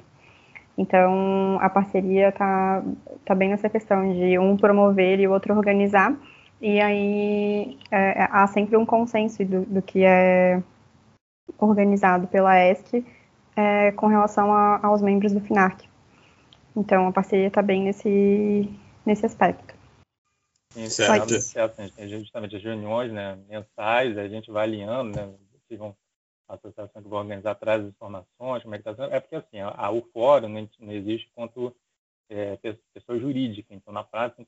Então, 0.77 1.59
a 1.59 1.69
parceria 1.69 2.29
está 2.29 2.81
tá 3.25 3.35
bem 3.35 3.49
nessa 3.49 3.69
questão 3.69 4.13
de 4.13 4.39
um 4.39 4.55
promover 4.55 5.19
e 5.19 5.27
o 5.27 5.33
outro 5.33 5.53
organizar. 5.53 6.17
E 6.61 6.79
aí 6.79 7.79
é, 7.89 8.27
há 8.29 8.45
sempre 8.45 8.77
um 8.77 8.85
consenso 8.85 9.43
do, 9.43 9.65
do, 9.65 9.81
que 9.81 10.03
é 10.03 10.61
organizado 11.57 12.27
pela 12.27 12.55
ESC 12.55 13.03
é, 13.55 13.91
com 13.93 14.05
relação 14.05 14.53
a, 14.53 14.85
aos 14.85 15.01
membros 15.01 15.33
do 15.33 15.41
FINARC. 15.41 15.89
Então 16.75 17.07
a 17.07 17.11
parceria 17.11 17.47
está 17.47 17.63
bem 17.63 17.83
nesse, 17.83 18.69
nesse 19.03 19.25
aspecto. 19.25 19.73
Certo. 20.87 21.41
certo. 21.41 21.91
Tem 21.95 22.07
justamente 22.07 22.55
as 22.55 22.63
reuniões 22.63 23.11
né, 23.11 23.37
mensais, 23.49 24.17
a 24.17 24.27
gente 24.27 24.51
vai 24.51 24.63
alinhando, 24.63 25.17
né, 25.17 25.33
vão, 25.71 25.95
a 26.47 26.53
associação 26.53 27.01
que 27.01 27.09
vai 27.09 27.19
organizar 27.19 27.55
traz 27.55 27.83
informações, 27.83 28.61
como 28.61 28.75
é 28.75 28.79
que 28.79 28.87
está 28.87 29.05
É 29.05 29.19
porque 29.19 29.35
assim, 29.35 29.59
a, 29.59 29.69
a, 29.69 29.91
o 29.91 30.01
fórum 30.13 30.47
não, 30.47 30.69
não 30.79 30.93
existe 30.93 31.29
quanto 31.33 31.75
é, 32.29 32.57
pessoa 32.93 33.19
jurídica, 33.19 33.73
então 33.73 33.91
na 33.91 34.03
prática 34.03 34.45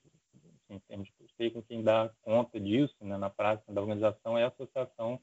em 0.70 0.80
termos 0.80 1.08
de 1.08 1.14
custeio, 1.34 1.64
quem 1.68 1.84
dá 1.84 2.10
conta 2.22 2.60
disso 2.60 2.96
né, 3.02 3.18
na 3.18 3.30
prática 3.30 3.72
da 3.74 3.82
organização 3.82 4.38
é 4.38 4.44
a 4.44 4.48
associação 4.48 5.20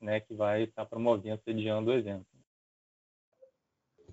né, 0.00 0.20
que 0.20 0.34
vai 0.34 0.64
estar 0.64 0.84
promovendo, 0.84 1.40
sediando 1.44 1.90
o 1.90 1.94
evento. 1.94 2.26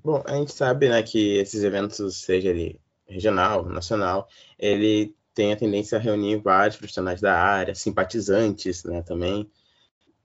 Bom, 0.03 0.23
a 0.25 0.35
gente 0.35 0.53
sabe 0.53 0.89
né, 0.89 1.01
que 1.03 1.37
esses 1.37 1.63
eventos, 1.63 2.17
seja 2.17 2.49
ele 2.49 2.79
regional, 3.07 3.65
nacional, 3.65 4.27
ele 4.57 5.15
tem 5.33 5.53
a 5.53 5.57
tendência 5.57 5.97
a 5.97 6.01
reunir 6.01 6.37
vários 6.37 6.77
profissionais 6.77 7.21
da 7.21 7.37
área, 7.37 7.75
simpatizantes 7.75 8.83
né, 8.83 9.01
também. 9.01 9.49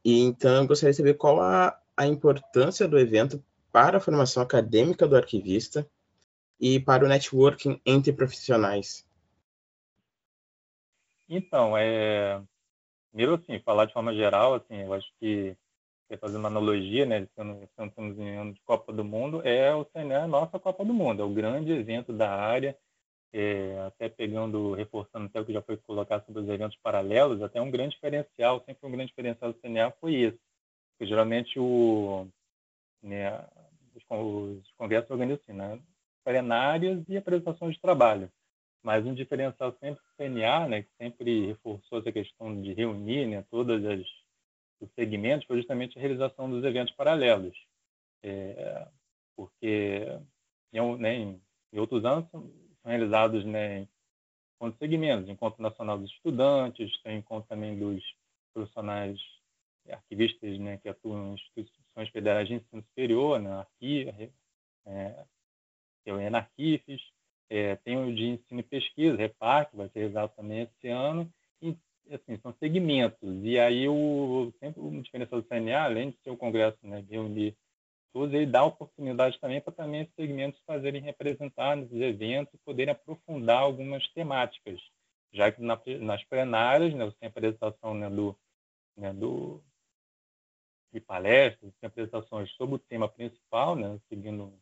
E, 0.04 0.20
então, 0.22 0.62
eu 0.62 0.66
gostaria 0.66 0.92
de 0.92 0.96
saber 0.96 1.14
qual 1.14 1.40
a, 1.40 1.78
a 1.96 2.06
importância 2.06 2.86
do 2.86 2.98
evento 2.98 3.42
para 3.72 3.98
a 3.98 4.00
formação 4.00 4.42
acadêmica 4.42 5.06
do 5.06 5.16
arquivista 5.16 5.86
e 6.58 6.80
para 6.80 7.04
o 7.04 7.08
networking 7.08 7.80
entre 7.84 8.12
profissionais. 8.12 9.05
Então, 11.28 11.76
é, 11.76 12.40
primeiro 13.10 13.34
assim, 13.34 13.58
falar 13.60 13.86
de 13.86 13.92
forma 13.92 14.14
geral, 14.14 14.54
assim, 14.54 14.82
eu 14.82 14.92
acho 14.92 15.10
que 15.18 15.56
fazer 16.20 16.36
uma 16.36 16.48
analogia, 16.48 17.04
né, 17.04 17.22
estamos 17.22 18.18
em 18.18 18.36
ano 18.36 18.52
de 18.54 18.60
Copa 18.60 18.92
do 18.92 19.04
Mundo, 19.04 19.42
é 19.44 19.74
o 19.74 19.84
CNE 19.86 20.14
a 20.14 20.26
nossa 20.28 20.58
Copa 20.58 20.84
do 20.84 20.94
Mundo, 20.94 21.20
é 21.20 21.24
o 21.24 21.34
grande 21.34 21.72
evento 21.72 22.12
da 22.12 22.30
área, 22.30 22.78
é, 23.32 23.80
até 23.80 24.08
pegando, 24.08 24.72
reforçando 24.74 25.26
até 25.26 25.40
o 25.40 25.44
que 25.44 25.52
já 25.52 25.60
foi 25.62 25.76
colocado 25.78 26.24
sobre 26.26 26.42
os 26.42 26.48
eventos 26.48 26.78
paralelos, 26.78 27.42
até 27.42 27.60
um 27.60 27.70
grande 27.70 27.96
diferencial, 27.96 28.62
sempre 28.64 28.86
um 28.86 28.92
grande 28.92 29.08
diferencial 29.08 29.52
do 29.52 29.58
CNA 29.58 29.90
foi 30.00 30.14
isso, 30.14 30.38
porque 30.92 31.08
geralmente 31.08 31.58
o, 31.58 32.28
né, 33.02 33.44
os, 33.94 34.04
os 34.60 34.72
congressos 34.78 35.10
organizam 35.10 35.42
assim, 35.42 35.58
né, 35.58 35.80
plenárias 36.24 37.02
e 37.08 37.16
apresentações 37.16 37.74
de 37.74 37.80
trabalho. 37.80 38.30
Mas 38.82 39.04
um 39.04 39.14
diferencial 39.14 39.76
sempre 39.80 40.02
do 40.02 40.16
CNA, 40.16 40.68
né, 40.68 40.82
que 40.82 40.90
sempre 40.96 41.46
reforçou 41.46 41.98
essa 41.98 42.12
questão 42.12 42.60
de 42.60 42.72
reunir 42.72 43.26
né, 43.26 43.44
todos 43.50 43.82
os 44.80 44.90
segmentos, 44.94 45.46
foi 45.46 45.56
justamente 45.56 45.98
a 45.98 46.00
realização 46.00 46.48
dos 46.48 46.64
eventos 46.64 46.94
paralelos. 46.94 47.56
É, 48.22 48.88
porque 49.36 50.20
em, 50.72 50.96
né, 50.98 51.14
em, 51.14 51.40
outros 51.78 52.04
anos 52.04 52.28
são, 52.30 52.50
realizados 52.84 53.44
né, 53.44 53.80
em 53.80 53.88
encontros 54.54 54.78
segmentos, 54.78 55.28
Encontro 55.28 55.62
Nacional 55.62 55.98
dos 55.98 56.10
Estudantes, 56.10 57.02
tem 57.02 57.18
encontro 57.18 57.48
também 57.48 57.78
dos 57.78 58.02
profissionais 58.54 59.18
arquivistas 59.90 60.58
né, 60.58 60.78
que 60.78 60.88
atuam 60.88 61.30
em 61.30 61.34
instituições 61.34 62.08
federais 62.10 62.48
de 62.48 62.54
ensino 62.54 62.82
superior, 62.82 63.40
né, 63.40 63.60
aqui, 63.60 64.08
é, 64.86 65.24
que 66.02 66.10
é 66.10 66.12
o 66.12 66.20
ENARQIFES, 66.20 67.02
é, 67.48 67.76
tem 67.76 67.96
o 67.96 68.14
de 68.14 68.24
ensino 68.24 68.60
e 68.60 68.62
pesquisa, 68.62 69.16
REPAR, 69.16 69.70
que 69.70 69.76
vai 69.76 69.88
ser 69.88 70.00
realizado 70.00 70.34
também 70.34 70.62
esse 70.62 70.88
ano. 70.88 71.32
E, 71.62 71.76
assim, 72.10 72.38
são 72.38 72.52
segmentos. 72.54 73.44
E 73.44 73.58
aí, 73.58 73.88
o, 73.88 74.52
sempre 74.58 74.80
o 74.80 75.02
diferencial 75.02 75.40
do 75.40 75.48
CNA, 75.48 75.82
além 75.82 76.10
de 76.10 76.16
ser 76.22 76.30
o 76.30 76.36
congresso 76.36 76.78
né, 76.82 77.02
de 77.02 77.12
reunir 77.12 77.56
todos, 78.12 78.34
ele 78.34 78.46
dá 78.46 78.64
oportunidade 78.64 79.38
também 79.38 79.60
para 79.60 79.72
também 79.72 80.02
esses 80.02 80.14
segmentos 80.14 80.60
fazerem 80.66 81.02
representar 81.02 81.76
nesses 81.76 82.00
eventos 82.00 82.54
e 82.54 82.58
poderem 82.58 82.92
aprofundar 82.92 83.62
algumas 83.62 84.06
temáticas. 84.08 84.80
Já 85.32 85.52
que 85.52 85.60
na, 85.60 85.80
nas 86.00 86.24
plenárias, 86.24 86.94
né, 86.94 87.04
você 87.04 87.16
tem 87.18 87.26
a 87.26 87.30
apresentação 87.30 87.94
né, 87.94 88.08
do, 88.08 88.36
né, 88.96 89.12
do, 89.12 89.62
de 90.92 91.00
palestras, 91.00 91.74
tem 91.80 91.86
apresentações 91.86 92.50
sobre 92.52 92.76
o 92.76 92.78
tema 92.78 93.08
principal, 93.08 93.76
né, 93.76 94.00
seguindo 94.08 94.52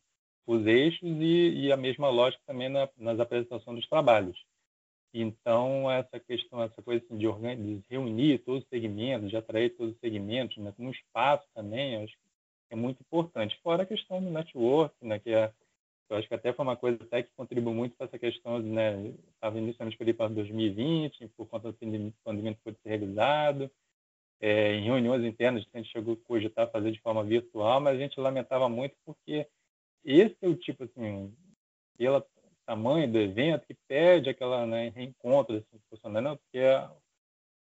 os 0.46 0.66
eixos 0.66 1.08
e, 1.20 1.66
e 1.66 1.72
a 1.72 1.76
mesma 1.76 2.08
lógica 2.08 2.42
também 2.46 2.68
na, 2.68 2.88
nas 2.96 3.18
apresentações 3.18 3.78
dos 3.78 3.88
trabalhos. 3.88 4.38
Então, 5.12 5.90
essa 5.90 6.18
questão, 6.18 6.60
essa 6.62 6.82
coisa 6.82 7.04
assim, 7.04 7.16
de, 7.16 7.26
de, 7.26 7.84
reunir 7.88 8.38
todos 8.38 8.64
os 8.64 8.68
segmentos, 8.68 9.30
de 9.30 9.36
atrair 9.36 9.70
todos 9.76 9.94
os 9.94 10.00
segmentos, 10.00 10.56
né, 10.56 10.72
com 10.76 10.86
um 10.86 10.90
espaço 10.90 11.46
também, 11.54 12.02
acho 12.02 12.12
que 12.12 12.18
é 12.70 12.76
muito 12.76 13.00
importante. 13.00 13.58
Fora 13.62 13.84
a 13.84 13.86
questão 13.86 14.22
do 14.22 14.30
network, 14.30 14.92
né, 15.00 15.20
que 15.20 15.30
é, 15.30 15.52
eu 16.10 16.16
acho 16.16 16.26
que 16.26 16.34
até 16.34 16.52
foi 16.52 16.64
uma 16.64 16.76
coisa 16.76 16.98
até 17.00 17.22
que 17.22 17.30
contribuiu 17.36 17.74
muito 17.74 17.96
para 17.96 18.06
essa 18.06 18.18
questão, 18.18 18.58
né, 18.58 19.14
estava 19.34 19.56
inicialmente 19.56 19.96
para 20.14 20.28
2020, 20.28 21.28
por 21.36 21.46
conta 21.46 21.70
da 21.70 21.78
pandemia 22.24 22.54
que 22.54 22.62
foi 22.64 22.76
realizado, 22.84 23.70
é, 24.40 24.74
em 24.74 24.84
reuniões 24.84 25.24
internas 25.24 25.64
a 25.72 25.78
gente 25.78 25.90
chegou 25.90 26.14
a 26.14 26.26
cogitar 26.26 26.70
fazer 26.70 26.90
de 26.90 27.00
forma 27.00 27.22
virtual, 27.22 27.80
mas 27.80 27.96
a 27.96 27.98
gente 27.98 28.18
lamentava 28.18 28.68
muito 28.68 28.96
porque 29.04 29.46
esse 30.04 30.36
é 30.42 30.48
o 30.48 30.54
tipo, 30.54 30.84
assim, 30.84 31.34
pelo 31.96 32.24
tamanho 32.66 33.10
do 33.10 33.18
evento 33.18 33.66
que 33.66 33.74
pede 33.86 34.30
aquela 34.30 34.66
né, 34.66 34.90
reencontro 34.94 35.56
assim, 35.56 35.80
funcionando, 35.90 36.38
porque 36.38 36.60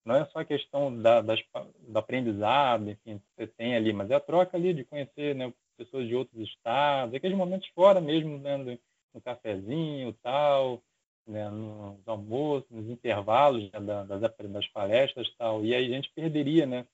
não 0.05 0.17
é 0.17 0.25
só 0.27 0.41
a 0.41 0.45
questão 0.45 0.97
da, 1.01 1.21
das, 1.21 1.41
do 1.81 1.99
aprendizado, 1.99 2.91
enfim, 2.91 3.19
que 3.19 3.25
você 3.37 3.47
tem 3.47 3.77
ali, 3.77 3.93
mas 3.93 4.11
é 4.11 4.15
a 4.15 4.21
troca 4.21 4.57
ali 4.57 4.75
de 4.75 4.85
conhecer 4.85 5.35
né, 5.35 5.53
pessoas 5.77 6.07
de 6.07 6.15
outros 6.15 6.41
estados, 6.41 7.15
aqueles 7.15 7.37
momentos 7.37 7.69
fora 7.69 8.01
mesmo, 8.01 8.39
né, 8.39 8.57
no, 8.57 8.79
no 9.15 9.21
cafezinho 9.21 10.13
tal, 10.23 10.83
né, 11.27 11.49
nos 11.51 12.07
almoços, 12.07 12.71
nos 12.71 12.89
intervalos 12.89 13.71
né, 13.71 13.81
das, 13.81 14.21
das 14.21 14.69
palestras 14.69 15.33
tal, 15.37 15.65
e 15.65 15.75
aí 15.75 15.87
a 15.87 15.97
gente 15.97 16.13
perderia, 16.13 16.67
né, 16.67 16.87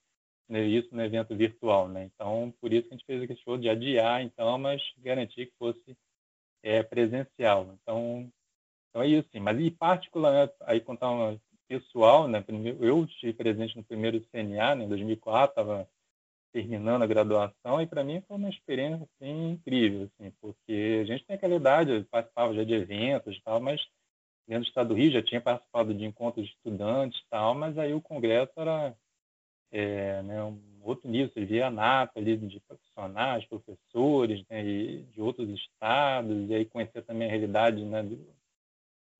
né, 0.49 0.63
isso 0.65 0.89
no 0.93 1.03
evento 1.03 1.35
virtual, 1.35 1.87
né? 1.87 2.09
Então, 2.13 2.53
por 2.59 2.73
isso 2.73 2.87
que 2.87 2.93
a 2.93 2.97
gente 2.97 3.05
fez 3.05 3.21
aquele 3.21 3.39
show 3.39 3.57
de 3.57 3.69
adiar, 3.69 4.21
então, 4.23 4.57
mas 4.57 4.81
garantir 4.97 5.47
que 5.47 5.53
fosse 5.57 5.95
é, 6.63 6.83
presencial. 6.83 7.77
Então, 7.81 8.31
então 8.89 9.03
é 9.03 9.07
isso, 9.07 9.29
sim. 9.31 9.39
Mas, 9.39 9.59
em 9.59 9.69
particular, 9.69 10.47
né, 10.47 10.53
aí 10.61 10.81
contar 10.81 11.11
uma 11.11 11.39
pessoal, 11.67 12.27
né? 12.27 12.43
Eu 12.79 13.05
estive 13.05 13.33
presente 13.33 13.77
no 13.77 13.83
primeiro 13.83 14.19
CNA, 14.31 14.75
né, 14.75 14.85
em 14.85 14.89
2004, 14.89 15.51
estava 15.51 15.87
terminando 16.51 17.03
a 17.03 17.07
graduação 17.07 17.79
e 17.79 17.85
para 17.85 18.03
mim 18.03 18.21
foi 18.27 18.37
uma 18.37 18.49
experiência 18.49 19.03
assim, 19.03 19.51
incrível, 19.51 20.09
assim, 20.19 20.33
porque 20.41 20.99
a 21.01 21.05
gente 21.05 21.23
tem 21.25 21.35
aquela 21.35 21.55
idade, 21.55 22.07
participava 22.09 22.55
já 22.55 22.63
de 22.63 22.73
eventos 22.73 23.37
e 23.37 23.41
tal, 23.41 23.59
mas 23.59 23.79
dentro 24.47 24.63
do 24.63 24.67
estado 24.67 24.89
do 24.89 24.95
Rio 24.95 25.11
já 25.11 25.21
tinha 25.21 25.39
participado 25.39 25.93
de 25.93 26.03
encontros 26.03 26.47
de 26.47 26.51
estudantes 26.53 27.19
e 27.19 27.29
tal, 27.29 27.53
mas 27.53 27.77
aí 27.77 27.93
o 27.93 28.01
congresso 28.01 28.51
era 28.55 28.95
é, 29.71 30.21
né, 30.23 30.43
um 30.43 30.59
outro 30.81 31.09
nível, 31.09 31.31
você 31.33 31.45
via 31.45 31.67
a 31.67 32.09
ali 32.15 32.37
de 32.37 32.59
profissionais, 32.61 33.45
professores 33.45 34.43
né, 34.49 34.63
de 35.11 35.21
outros 35.21 35.49
estados, 35.49 36.49
e 36.49 36.55
aí 36.55 36.65
conhecer 36.65 37.03
também 37.03 37.27
a 37.27 37.31
realidade 37.31 37.83
né, 37.83 38.03
de, 38.03 38.19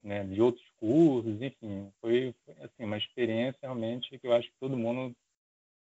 né, 0.01 0.23
de 0.23 0.41
outros 0.41 0.65
cursos, 0.77 1.41
enfim, 1.41 1.91
foi, 2.01 2.33
foi 2.45 2.55
assim, 2.63 2.83
uma 2.83 2.97
experiência 2.97 3.59
realmente 3.61 4.17
que 4.17 4.27
eu 4.27 4.33
acho 4.33 4.47
que 4.47 4.59
todo 4.59 4.77
mundo 4.77 5.15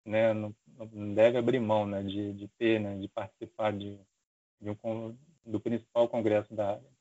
né, 0.05 0.33
não, 0.33 0.55
não 0.93 1.15
deve 1.15 1.38
abrir 1.38 1.61
mão 1.61 1.87
né, 1.87 2.03
de, 2.03 2.33
de 2.33 2.49
ter, 2.59 2.81
né, 2.81 2.97
de 2.97 3.09
participar 3.09 3.73
de, 3.73 3.99
de 4.61 4.71
um, 4.71 5.17
do 5.45 5.61
principal 5.61 6.09
congresso 6.09 6.53
da 6.55 6.73
área. 6.73 6.98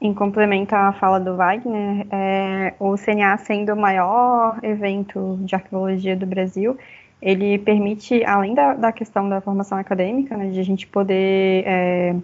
Em 0.00 0.14
complemento 0.14 0.74
à 0.76 0.92
fala 0.92 1.18
do 1.18 1.36
Wagner, 1.36 2.06
é, 2.12 2.74
o 2.78 2.96
CNA 2.96 3.36
sendo 3.38 3.72
o 3.72 3.76
maior 3.76 4.58
evento 4.62 5.38
de 5.42 5.56
arqueologia 5.56 6.16
do 6.16 6.24
Brasil, 6.24 6.78
ele 7.20 7.58
permite, 7.58 8.24
além 8.24 8.54
da, 8.54 8.74
da 8.74 8.92
questão 8.92 9.28
da 9.28 9.40
formação 9.40 9.76
acadêmica, 9.76 10.36
né, 10.36 10.50
de 10.50 10.60
a 10.60 10.62
gente 10.62 10.86
poder 10.86 11.64
é, 11.66 12.16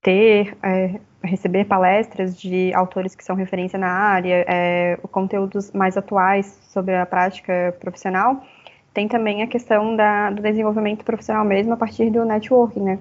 ter, 0.00 0.56
é, 0.62 1.00
receber 1.24 1.64
palestras 1.64 2.40
de 2.40 2.72
autores 2.72 3.16
que 3.16 3.24
são 3.24 3.34
referência 3.34 3.76
na 3.76 3.90
área, 3.90 4.44
é, 4.48 4.96
conteúdos 5.10 5.72
mais 5.72 5.96
atuais 5.96 6.46
sobre 6.72 6.94
a 6.94 7.04
prática 7.04 7.76
profissional, 7.80 8.44
tem 8.94 9.08
também 9.08 9.42
a 9.42 9.46
questão 9.48 9.96
da, 9.96 10.30
do 10.30 10.40
desenvolvimento 10.40 11.04
profissional 11.04 11.44
mesmo 11.44 11.74
a 11.74 11.76
partir 11.76 12.10
do 12.10 12.24
networking, 12.24 12.80
né? 12.80 12.98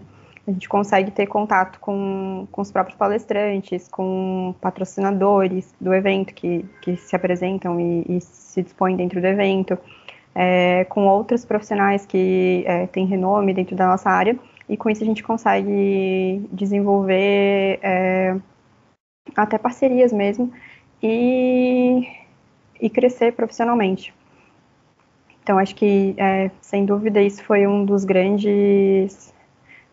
A 0.47 0.51
gente 0.51 0.69
consegue 0.69 1.11
ter 1.11 1.27
contato 1.27 1.77
com, 1.81 2.47
com 2.49 2.61
os 2.61 2.71
próprios 2.71 2.97
palestrantes, 2.97 3.89
com 3.89 4.55
patrocinadores 4.61 5.75
do 5.79 5.93
evento 5.93 6.33
que, 6.33 6.65
que 6.81 6.95
se 6.95 7.13
apresentam 7.17 7.77
e, 7.77 8.05
e 8.07 8.21
se 8.21 8.63
dispõem 8.63 8.95
dentro 8.95 9.19
do 9.19 9.27
evento, 9.27 9.77
é, 10.33 10.85
com 10.85 11.05
outros 11.05 11.43
profissionais 11.43 12.05
que 12.05 12.63
é, 12.65 12.87
têm 12.87 13.05
renome 13.05 13.53
dentro 13.53 13.75
da 13.75 13.87
nossa 13.87 14.09
área, 14.09 14.39
e 14.69 14.77
com 14.77 14.89
isso 14.89 15.03
a 15.03 15.05
gente 15.05 15.21
consegue 15.21 16.47
desenvolver 16.49 17.79
é, 17.83 18.37
até 19.35 19.57
parcerias 19.57 20.13
mesmo 20.13 20.49
e, 21.03 22.07
e 22.79 22.89
crescer 22.89 23.33
profissionalmente. 23.33 24.13
Então, 25.43 25.57
acho 25.57 25.75
que, 25.75 26.15
é, 26.17 26.51
sem 26.61 26.85
dúvida, 26.85 27.21
isso 27.21 27.43
foi 27.43 27.67
um 27.67 27.83
dos 27.83 28.05
grandes 28.05 29.33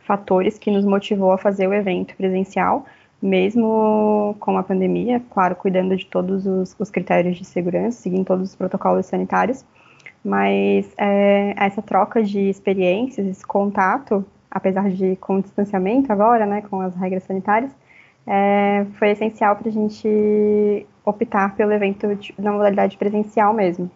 fatores 0.06 0.58
que 0.58 0.70
nos 0.70 0.84
motivou 0.84 1.32
a 1.32 1.38
fazer 1.38 1.66
o 1.66 1.74
evento 1.74 2.14
presencial, 2.16 2.86
mesmo 3.20 4.36
com 4.38 4.56
a 4.58 4.62
pandemia, 4.62 5.22
claro, 5.30 5.56
cuidando 5.56 5.96
de 5.96 6.06
todos 6.06 6.46
os, 6.46 6.76
os 6.78 6.90
critérios 6.90 7.38
de 7.38 7.44
segurança, 7.44 8.02
seguindo 8.02 8.24
todos 8.26 8.50
os 8.50 8.54
protocolos 8.54 9.06
sanitários, 9.06 9.64
mas 10.22 10.86
é, 10.98 11.54
essa 11.56 11.82
troca 11.82 12.22
de 12.22 12.48
experiências, 12.48 13.26
esse 13.26 13.46
contato, 13.46 14.24
apesar 14.50 14.90
de 14.90 15.16
com 15.16 15.40
distanciamento 15.40 16.12
agora, 16.12 16.46
né, 16.46 16.62
com 16.62 16.80
as 16.80 16.94
regras 16.94 17.24
sanitárias, 17.24 17.74
é, 18.26 18.86
foi 18.98 19.10
essencial 19.10 19.56
para 19.56 19.68
a 19.68 19.72
gente 19.72 20.86
optar 21.04 21.54
pelo 21.56 21.72
evento 21.72 22.06
na 22.38 22.52
modalidade 22.52 22.96
presencial 22.96 23.52
mesmo. 23.52 23.90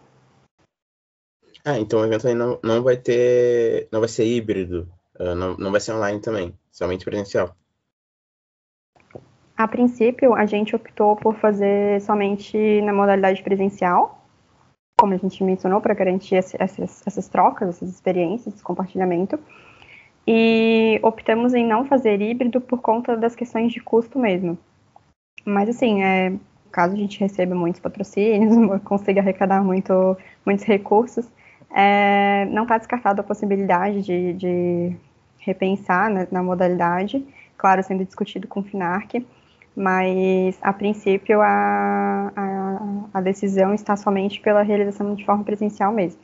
Ah, 1.64 1.78
então 1.78 2.00
o 2.00 2.04
evento 2.04 2.34
não, 2.34 2.58
não 2.62 2.82
vai 2.82 2.96
ter, 2.96 3.88
não 3.90 4.00
vai 4.00 4.08
ser 4.08 4.24
híbrido, 4.24 4.88
Uh, 5.18 5.34
não, 5.34 5.56
não 5.56 5.72
vai 5.72 5.80
ser 5.80 5.92
online 5.92 6.20
também, 6.20 6.54
somente 6.70 7.04
presencial. 7.04 7.54
A 9.56 9.66
princípio, 9.66 10.34
a 10.34 10.46
gente 10.46 10.76
optou 10.76 11.16
por 11.16 11.34
fazer 11.34 12.00
somente 12.00 12.80
na 12.82 12.92
modalidade 12.92 13.42
presencial, 13.42 14.24
como 14.96 15.14
a 15.14 15.16
gente 15.16 15.42
mencionou, 15.42 15.80
para 15.80 15.94
garantir 15.94 16.36
essas, 16.36 17.02
essas 17.04 17.28
trocas, 17.28 17.68
essas 17.70 17.88
experiências, 17.88 18.54
esse 18.54 18.62
compartilhamento. 18.62 19.36
E 20.24 21.00
optamos 21.02 21.54
em 21.54 21.66
não 21.66 21.84
fazer 21.86 22.20
híbrido 22.20 22.60
por 22.60 22.80
conta 22.80 23.16
das 23.16 23.34
questões 23.34 23.72
de 23.72 23.80
custo 23.80 24.16
mesmo. 24.18 24.56
Mas, 25.44 25.68
assim, 25.68 26.04
é, 26.04 26.36
caso 26.70 26.94
a 26.94 26.98
gente 26.98 27.18
receba 27.18 27.54
muitos 27.54 27.80
patrocínios, 27.80 28.54
consiga 28.84 29.20
arrecadar 29.20 29.64
muito, 29.64 30.16
muitos 30.46 30.64
recursos, 30.64 31.28
é, 31.70 32.44
não 32.46 32.62
está 32.62 32.78
descartada 32.78 33.22
a 33.22 33.24
possibilidade 33.24 34.02
de, 34.02 34.32
de 34.34 34.96
repensar 35.38 36.10
na, 36.10 36.26
na, 36.30 36.42
modalidade, 36.42 37.24
claro, 37.56 37.82
sendo 37.82 38.04
discutido 38.04 38.46
com 38.46 38.60
o 38.60 38.64
FINARC, 38.64 39.26
mas 39.74 40.58
a 40.60 40.72
princípio 40.72 41.40
a, 41.40 42.32
a, 42.34 43.08
a 43.14 43.20
decisão 43.20 43.72
está 43.74 43.96
somente 43.96 44.40
pela 44.40 44.62
realização 44.62 45.14
de 45.14 45.24
forma 45.24 45.44
presencial 45.44 45.92
mesmo. 45.92 46.20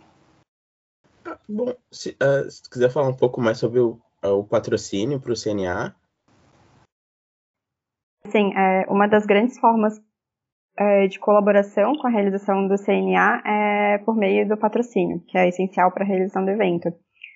Ah, 1.25 1.39
bom, 1.49 1.75
se, 1.91 2.11
uh, 2.11 2.51
se 2.51 2.69
quiser 2.69 2.91
falar 2.91 3.09
um 3.09 3.17
pouco 3.17 3.41
mais 3.41 3.59
sobre 3.59 3.81
o, 3.81 3.99
uh, 4.25 4.29
o 4.29 4.45
patrocínio 4.45 5.21
para 5.21 5.33
o 5.33 5.37
CNA. 5.37 5.95
Sim, 8.27 8.53
é, 8.57 8.87
uma 8.89 9.07
das 9.07 9.27
grandes 9.27 9.59
formas 9.59 10.01
é, 10.77 11.07
de 11.07 11.19
colaboração 11.19 11.97
com 11.97 12.07
a 12.07 12.11
realização 12.11 12.67
do 12.67 12.77
CNA 12.77 13.43
é 13.47 13.99
por 13.99 14.17
meio 14.17 14.49
do 14.49 14.57
patrocínio, 14.57 15.21
que 15.29 15.39
é 15.39 15.49
essencial 15.49 15.93
para 15.93 16.05
a 16.05 16.07
realização 16.07 16.45
do 16.45 16.51
evento 16.51 16.93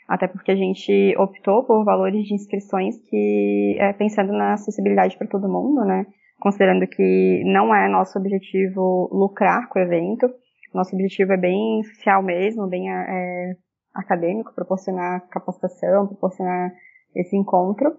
até 0.09 0.27
porque 0.27 0.51
a 0.51 0.57
gente 0.57 1.15
optou 1.19 1.65
por 1.65 1.85
valores 1.85 2.25
de 2.25 2.35
inscrições 2.35 2.97
que, 3.09 3.77
é, 3.79 3.93
pensando 3.93 4.33
na 4.33 4.55
acessibilidade 4.55 5.17
para 5.19 5.27
todo 5.27 5.49
mundo, 5.49 5.85
né, 5.85 6.07
considerando 6.41 6.87
que 6.87 7.43
não 7.45 7.75
é 7.75 7.89
nosso 7.89 8.19
objetivo 8.19 9.11
lucrar 9.13 9.69
com 9.69 9.79
o 9.79 9.83
evento, 9.83 10.27
nosso 10.75 10.95
objetivo 10.95 11.33
é 11.33 11.37
bem 11.37 11.83
social 11.83 12.23
mesmo, 12.23 12.67
bem 12.67 12.91
é, 12.91 13.57
acadêmico, 13.95 14.55
proporcionar 14.55 15.27
capacitação, 15.29 16.07
proporcionar 16.07 16.73
esse 17.15 17.37
encontro. 17.37 17.97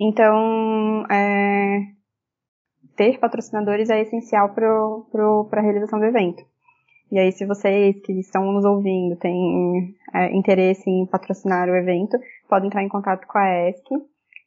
Então, 0.00 1.04
é, 1.10 1.78
ter 2.96 3.18
patrocinadores 3.18 3.90
é 3.90 4.00
essencial 4.00 4.54
para 4.54 5.60
a 5.60 5.62
realização 5.62 5.98
do 5.98 6.06
evento. 6.06 6.42
E 7.14 7.18
aí, 7.20 7.30
se 7.30 7.46
vocês 7.46 7.94
que 8.00 8.12
estão 8.18 8.50
nos 8.50 8.64
ouvindo 8.64 9.14
têm 9.14 9.94
é, 10.12 10.34
interesse 10.36 10.90
em 10.90 11.06
patrocinar 11.06 11.68
o 11.68 11.76
evento, 11.76 12.18
podem 12.48 12.66
entrar 12.66 12.82
em 12.82 12.88
contato 12.88 13.24
com 13.28 13.38
a 13.38 13.68
ESC 13.68 13.84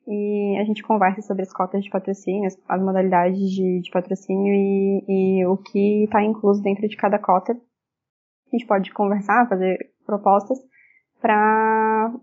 e 0.06 0.58
a 0.60 0.66
gente 0.66 0.84
conversa 0.84 1.22
sobre 1.22 1.44
as 1.44 1.54
cotas 1.54 1.82
de 1.82 1.90
patrocínio, 1.90 2.50
as 2.68 2.82
modalidades 2.82 3.40
de, 3.52 3.80
de 3.80 3.90
patrocínio 3.90 4.54
e, 4.54 5.06
e 5.08 5.46
o 5.46 5.56
que 5.56 6.04
está 6.04 6.22
incluso 6.22 6.62
dentro 6.62 6.86
de 6.90 6.98
cada 6.98 7.18
cota. 7.18 7.54
A 7.54 8.50
gente 8.52 8.68
pode 8.68 8.92
conversar, 8.92 9.48
fazer 9.48 9.78
propostas 10.06 10.60
para 11.22 12.14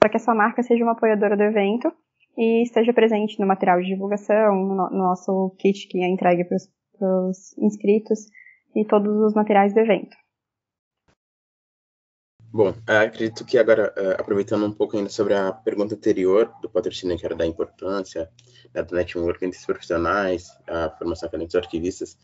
para 0.00 0.10
que 0.10 0.16
a 0.16 0.20
sua 0.20 0.34
marca 0.34 0.60
seja 0.64 0.82
uma 0.82 0.92
apoiadora 0.92 1.36
do 1.36 1.44
evento 1.44 1.92
e 2.36 2.64
esteja 2.64 2.92
presente 2.92 3.38
no 3.38 3.46
material 3.46 3.80
de 3.80 3.86
divulgação, 3.86 4.56
no, 4.56 4.90
no 4.90 4.98
nosso 4.98 5.54
kit 5.56 5.86
que 5.86 6.02
é 6.02 6.08
entregue 6.08 6.42
para 6.42 7.28
os 7.28 7.56
inscritos 7.58 8.26
e 8.74 8.84
todos 8.84 9.14
os 9.22 9.34
materiais 9.34 9.72
do 9.72 9.80
evento. 9.80 10.16
Bom, 12.52 12.72
acredito 12.86 13.44
que 13.44 13.58
agora, 13.58 13.92
eh, 13.96 14.16
aproveitando 14.16 14.64
um 14.64 14.72
pouco 14.72 14.96
ainda 14.96 15.10
sobre 15.10 15.34
a 15.34 15.50
pergunta 15.50 15.96
anterior 15.96 16.54
do 16.62 16.68
patrocínio, 16.68 17.18
que 17.18 17.26
era 17.26 17.34
da 17.34 17.44
importância 17.44 18.30
né, 18.72 18.80
do 18.80 18.94
network 18.94 19.44
entre 19.44 19.58
os 19.58 19.66
profissionais, 19.66 20.48
a 20.68 20.88
formação 20.90 21.26
acadêmica 21.26 21.48
dos 21.48 21.64
arquivistas, 21.64 22.16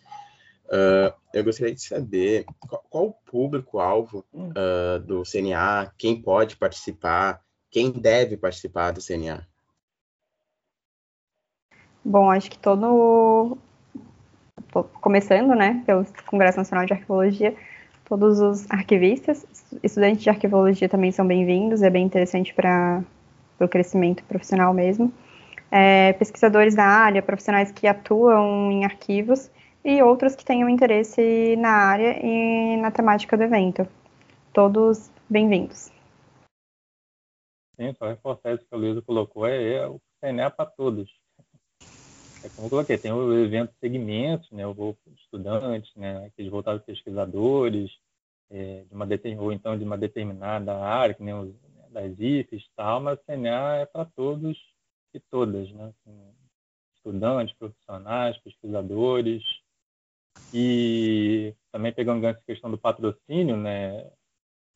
uh, 0.66 1.12
eu 1.34 1.42
gostaria 1.42 1.74
de 1.74 1.82
saber 1.82 2.44
qual, 2.60 2.84
qual 2.88 3.06
o 3.06 3.12
público-alvo 3.12 4.24
uh, 4.32 5.00
do 5.00 5.24
CNA, 5.24 5.92
quem 5.98 6.22
pode 6.22 6.56
participar, 6.56 7.42
quem 7.68 7.90
deve 7.90 8.36
participar 8.36 8.92
do 8.92 9.04
CNA. 9.04 9.44
Bom, 12.04 12.30
acho 12.30 12.48
que 12.48 12.58
todo. 12.58 13.58
Começando, 15.00 15.54
né, 15.54 15.82
pelo 15.84 16.04
Congresso 16.26 16.58
Nacional 16.58 16.86
de 16.86 16.92
Arqueologia, 16.92 17.54
todos 18.04 18.40
os 18.40 18.70
arquivistas, 18.70 19.44
estudantes 19.82 20.22
de 20.22 20.30
arquivologia 20.30 20.88
também 20.88 21.10
são 21.10 21.26
bem-vindos, 21.26 21.82
é 21.82 21.90
bem 21.90 22.04
interessante 22.04 22.54
para 22.54 23.02
o 23.58 23.68
crescimento 23.68 24.22
profissional 24.24 24.72
mesmo. 24.72 25.12
É, 25.72 26.12
pesquisadores 26.14 26.74
da 26.74 26.84
área, 26.84 27.22
profissionais 27.22 27.70
que 27.70 27.86
atuam 27.86 28.70
em 28.70 28.84
arquivos 28.84 29.50
e 29.84 30.02
outros 30.02 30.34
que 30.34 30.44
tenham 30.44 30.68
interesse 30.68 31.56
na 31.56 31.70
área 31.70 32.18
e 32.24 32.76
na 32.76 32.90
temática 32.90 33.36
do 33.36 33.42
evento. 33.42 33.86
Todos 34.52 35.10
bem-vindos. 35.28 35.92
Só 37.98 38.08
reforçar 38.08 38.54
isso 38.54 38.66
que 38.68 38.74
a 38.74 38.78
Luísa 38.78 39.02
colocou, 39.02 39.46
é, 39.46 39.74
é 39.74 39.86
o 39.86 40.00
CNA 40.20 40.50
para 40.50 40.66
todos 40.66 41.10
é 42.42 42.48
como 42.48 42.66
eu 42.66 42.70
coloquei, 42.70 42.96
tem 42.96 43.12
o 43.12 43.44
evento 43.44 43.72
segmentos, 43.80 44.50
né, 44.50 44.66
o 44.66 44.96
estudantes, 45.16 45.94
né, 45.94 46.26
aqueles 46.26 46.50
voltados 46.50 46.82
pesquisadores, 46.84 47.90
é, 48.50 48.84
de 48.84 48.94
uma 48.94 49.06
ou 49.38 49.52
então 49.52 49.78
de 49.78 49.84
uma 49.84 49.98
determinada 49.98 50.76
área, 50.76 51.14
que 51.14 51.22
nem 51.22 51.34
os, 51.34 51.48
né, 51.48 51.88
das 51.90 52.18
IFES 52.18 52.62
e 52.62 52.70
tal, 52.74 53.00
mas 53.00 53.18
o 53.18 53.22
CNA 53.24 53.76
é 53.76 53.86
para 53.86 54.04
todos 54.04 54.58
e 55.12 55.20
todas, 55.20 55.70
né, 55.72 55.84
assim, 55.86 56.34
estudantes, 56.96 57.54
profissionais, 57.56 58.38
pesquisadores, 58.38 59.42
e 60.52 61.54
também 61.70 61.92
pegando 61.92 62.26
essa 62.26 62.40
questão 62.46 62.70
do 62.70 62.78
patrocínio, 62.78 63.56
né, 63.56 64.10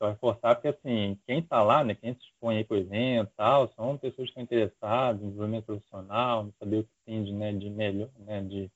só 0.04 0.08
reforçar 0.10 0.54
porque, 0.54 0.68
assim, 0.68 1.18
quem 1.26 1.38
está 1.38 1.62
lá, 1.62 1.82
né, 1.82 1.94
quem 1.94 2.14
se 2.14 2.20
expõe 2.20 2.58
aí 2.58 2.64
para 2.64 2.76
o 2.76 2.80
evento 2.80 3.32
tal, 3.36 3.68
são 3.68 3.96
pessoas 3.96 4.26
que 4.26 4.30
estão 4.30 4.42
interessadas 4.42 5.22
em 5.22 5.26
desenvolvimento 5.26 5.64
profissional, 5.64 6.46
em 6.46 6.52
saber 6.58 6.78
o 6.78 6.84
que 6.84 6.90
tem 7.06 7.24
de, 7.24 7.32
né, 7.32 7.52
de 7.52 7.70
melhor, 7.70 8.10
né, 8.18 8.42
de 8.42 8.70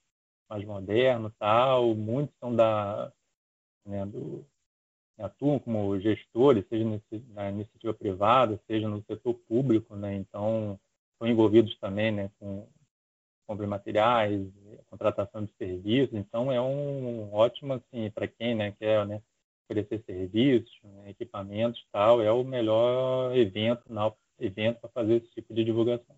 mais 0.49 0.65
moderno 0.65 1.31
tal. 1.39 1.95
Muitos 1.95 2.35
são 2.39 2.55
da, 2.55 3.13
né, 3.85 4.07
do, 4.07 4.45
atuam 5.19 5.59
como 5.59 5.99
gestores, 6.01 6.65
seja 6.69 6.85
na 7.35 7.51
iniciativa 7.51 7.93
privada, 7.93 8.59
seja 8.67 8.89
no 8.89 9.03
setor 9.03 9.35
público, 9.35 9.95
né, 9.97 10.15
então 10.15 10.79
estão 11.13 11.29
envolvidos 11.29 11.77
também, 11.79 12.11
né, 12.11 12.31
com 12.39 12.67
compra 13.47 13.65
de 13.65 13.71
materiais, 13.71 14.47
contratação 14.91 15.43
de 15.43 15.51
serviços, 15.55 16.15
então 16.15 16.53
é 16.53 16.61
um 16.61 17.33
ótimo, 17.33 17.73
assim, 17.73 18.11
para 18.11 18.29
quem, 18.29 18.55
né, 18.55 18.73
quer, 18.73 19.07
né, 19.07 19.23
oferecer 19.69 20.03
serviços, 20.05 20.79
né, 20.83 21.11
equipamentos 21.11 21.87
tal, 21.93 22.23
é 22.23 22.33
o 22.33 22.43
melhor 22.43 23.37
evento, 23.37 23.83
na, 23.89 24.11
evento 24.41 24.81
para 24.81 24.91
fazer 24.91 25.17
esse 25.17 25.31
tipo 25.31 25.53
de 25.53 25.65
divulgação. 25.65 26.17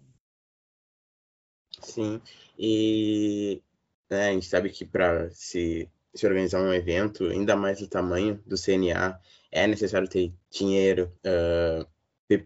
Sim, 1.81 2.21
e 2.59 3.61
né, 4.09 4.29
a 4.29 4.33
gente 4.33 4.47
sabe 4.47 4.71
que 4.71 4.85
para 4.85 5.31
se, 5.31 5.89
se 6.15 6.27
organizar 6.27 6.61
um 6.63 6.73
evento, 6.73 7.25
ainda 7.25 7.57
mais 7.57 7.81
do 7.81 7.89
tamanho 7.89 8.41
do 8.47 8.57
CNA, 8.57 9.21
é 9.51 9.67
necessário 9.67 10.09
ter 10.09 10.33
dinheiro, 10.51 11.11
uh, 11.27 11.87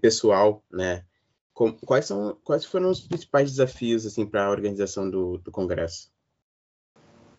pessoal, 0.00 0.64
né? 0.70 1.04
Quais, 1.52 2.06
são, 2.06 2.36
quais 2.42 2.64
foram 2.64 2.90
os 2.90 3.00
principais 3.00 3.50
desafios 3.50 4.04
assim, 4.04 4.26
para 4.26 4.46
a 4.46 4.50
organização 4.50 5.08
do, 5.08 5.38
do 5.38 5.52
congresso? 5.52 6.10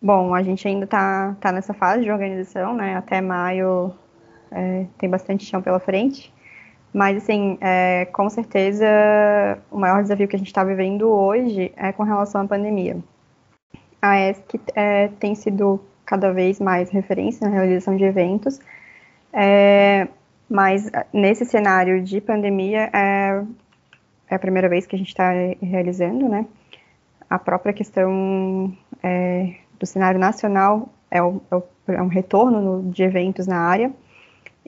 Bom, 0.00 0.34
a 0.34 0.42
gente 0.42 0.66
ainda 0.68 0.84
está 0.84 1.36
tá 1.40 1.50
nessa 1.52 1.72
fase 1.72 2.04
de 2.04 2.10
organização, 2.10 2.74
né? 2.74 2.96
Até 2.96 3.20
maio 3.20 3.94
é, 4.50 4.86
tem 4.98 5.08
bastante 5.08 5.44
chão 5.44 5.62
pela 5.62 5.80
frente. 5.80 6.32
Mas, 6.92 7.18
assim, 7.18 7.58
é, 7.60 8.06
com 8.06 8.28
certeza, 8.30 8.86
o 9.70 9.78
maior 9.78 10.02
desafio 10.02 10.28
que 10.28 10.36
a 10.36 10.38
gente 10.38 10.48
está 10.48 10.64
vivendo 10.64 11.08
hoje 11.08 11.72
é 11.76 11.92
com 11.92 12.02
relação 12.02 12.40
à 12.42 12.46
pandemia. 12.46 12.96
A 14.00 14.18
ESC 14.20 14.60
é, 14.74 15.08
tem 15.20 15.34
sido 15.34 15.80
cada 16.06 16.32
vez 16.32 16.60
mais 16.60 16.88
referência 16.90 17.46
na 17.46 17.54
realização 17.54 17.96
de 17.96 18.04
eventos, 18.04 18.60
é, 19.32 20.08
mas 20.48 20.90
nesse 21.12 21.44
cenário 21.44 22.02
de 22.02 22.20
pandemia 22.20 22.88
é, 22.92 23.42
é, 24.30 24.34
a 24.34 24.38
primeira 24.38 24.68
vez 24.68 24.86
que 24.86 24.94
a 24.94 24.98
gente 24.98 25.08
está 25.08 25.32
realizando, 25.60 26.28
né? 26.28 26.46
A 27.28 27.38
própria 27.38 27.72
questão 27.72 28.72
é, 29.02 29.56
do 29.78 29.86
cenário 29.86 30.18
nacional 30.18 30.88
é, 31.10 31.18
é, 31.18 31.22
o, 31.22 31.40
é 31.88 32.02
um 32.02 32.08
retorno 32.08 32.60
no, 32.60 32.90
de 32.90 33.02
eventos 33.02 33.46
na 33.46 33.58
área. 33.58 33.92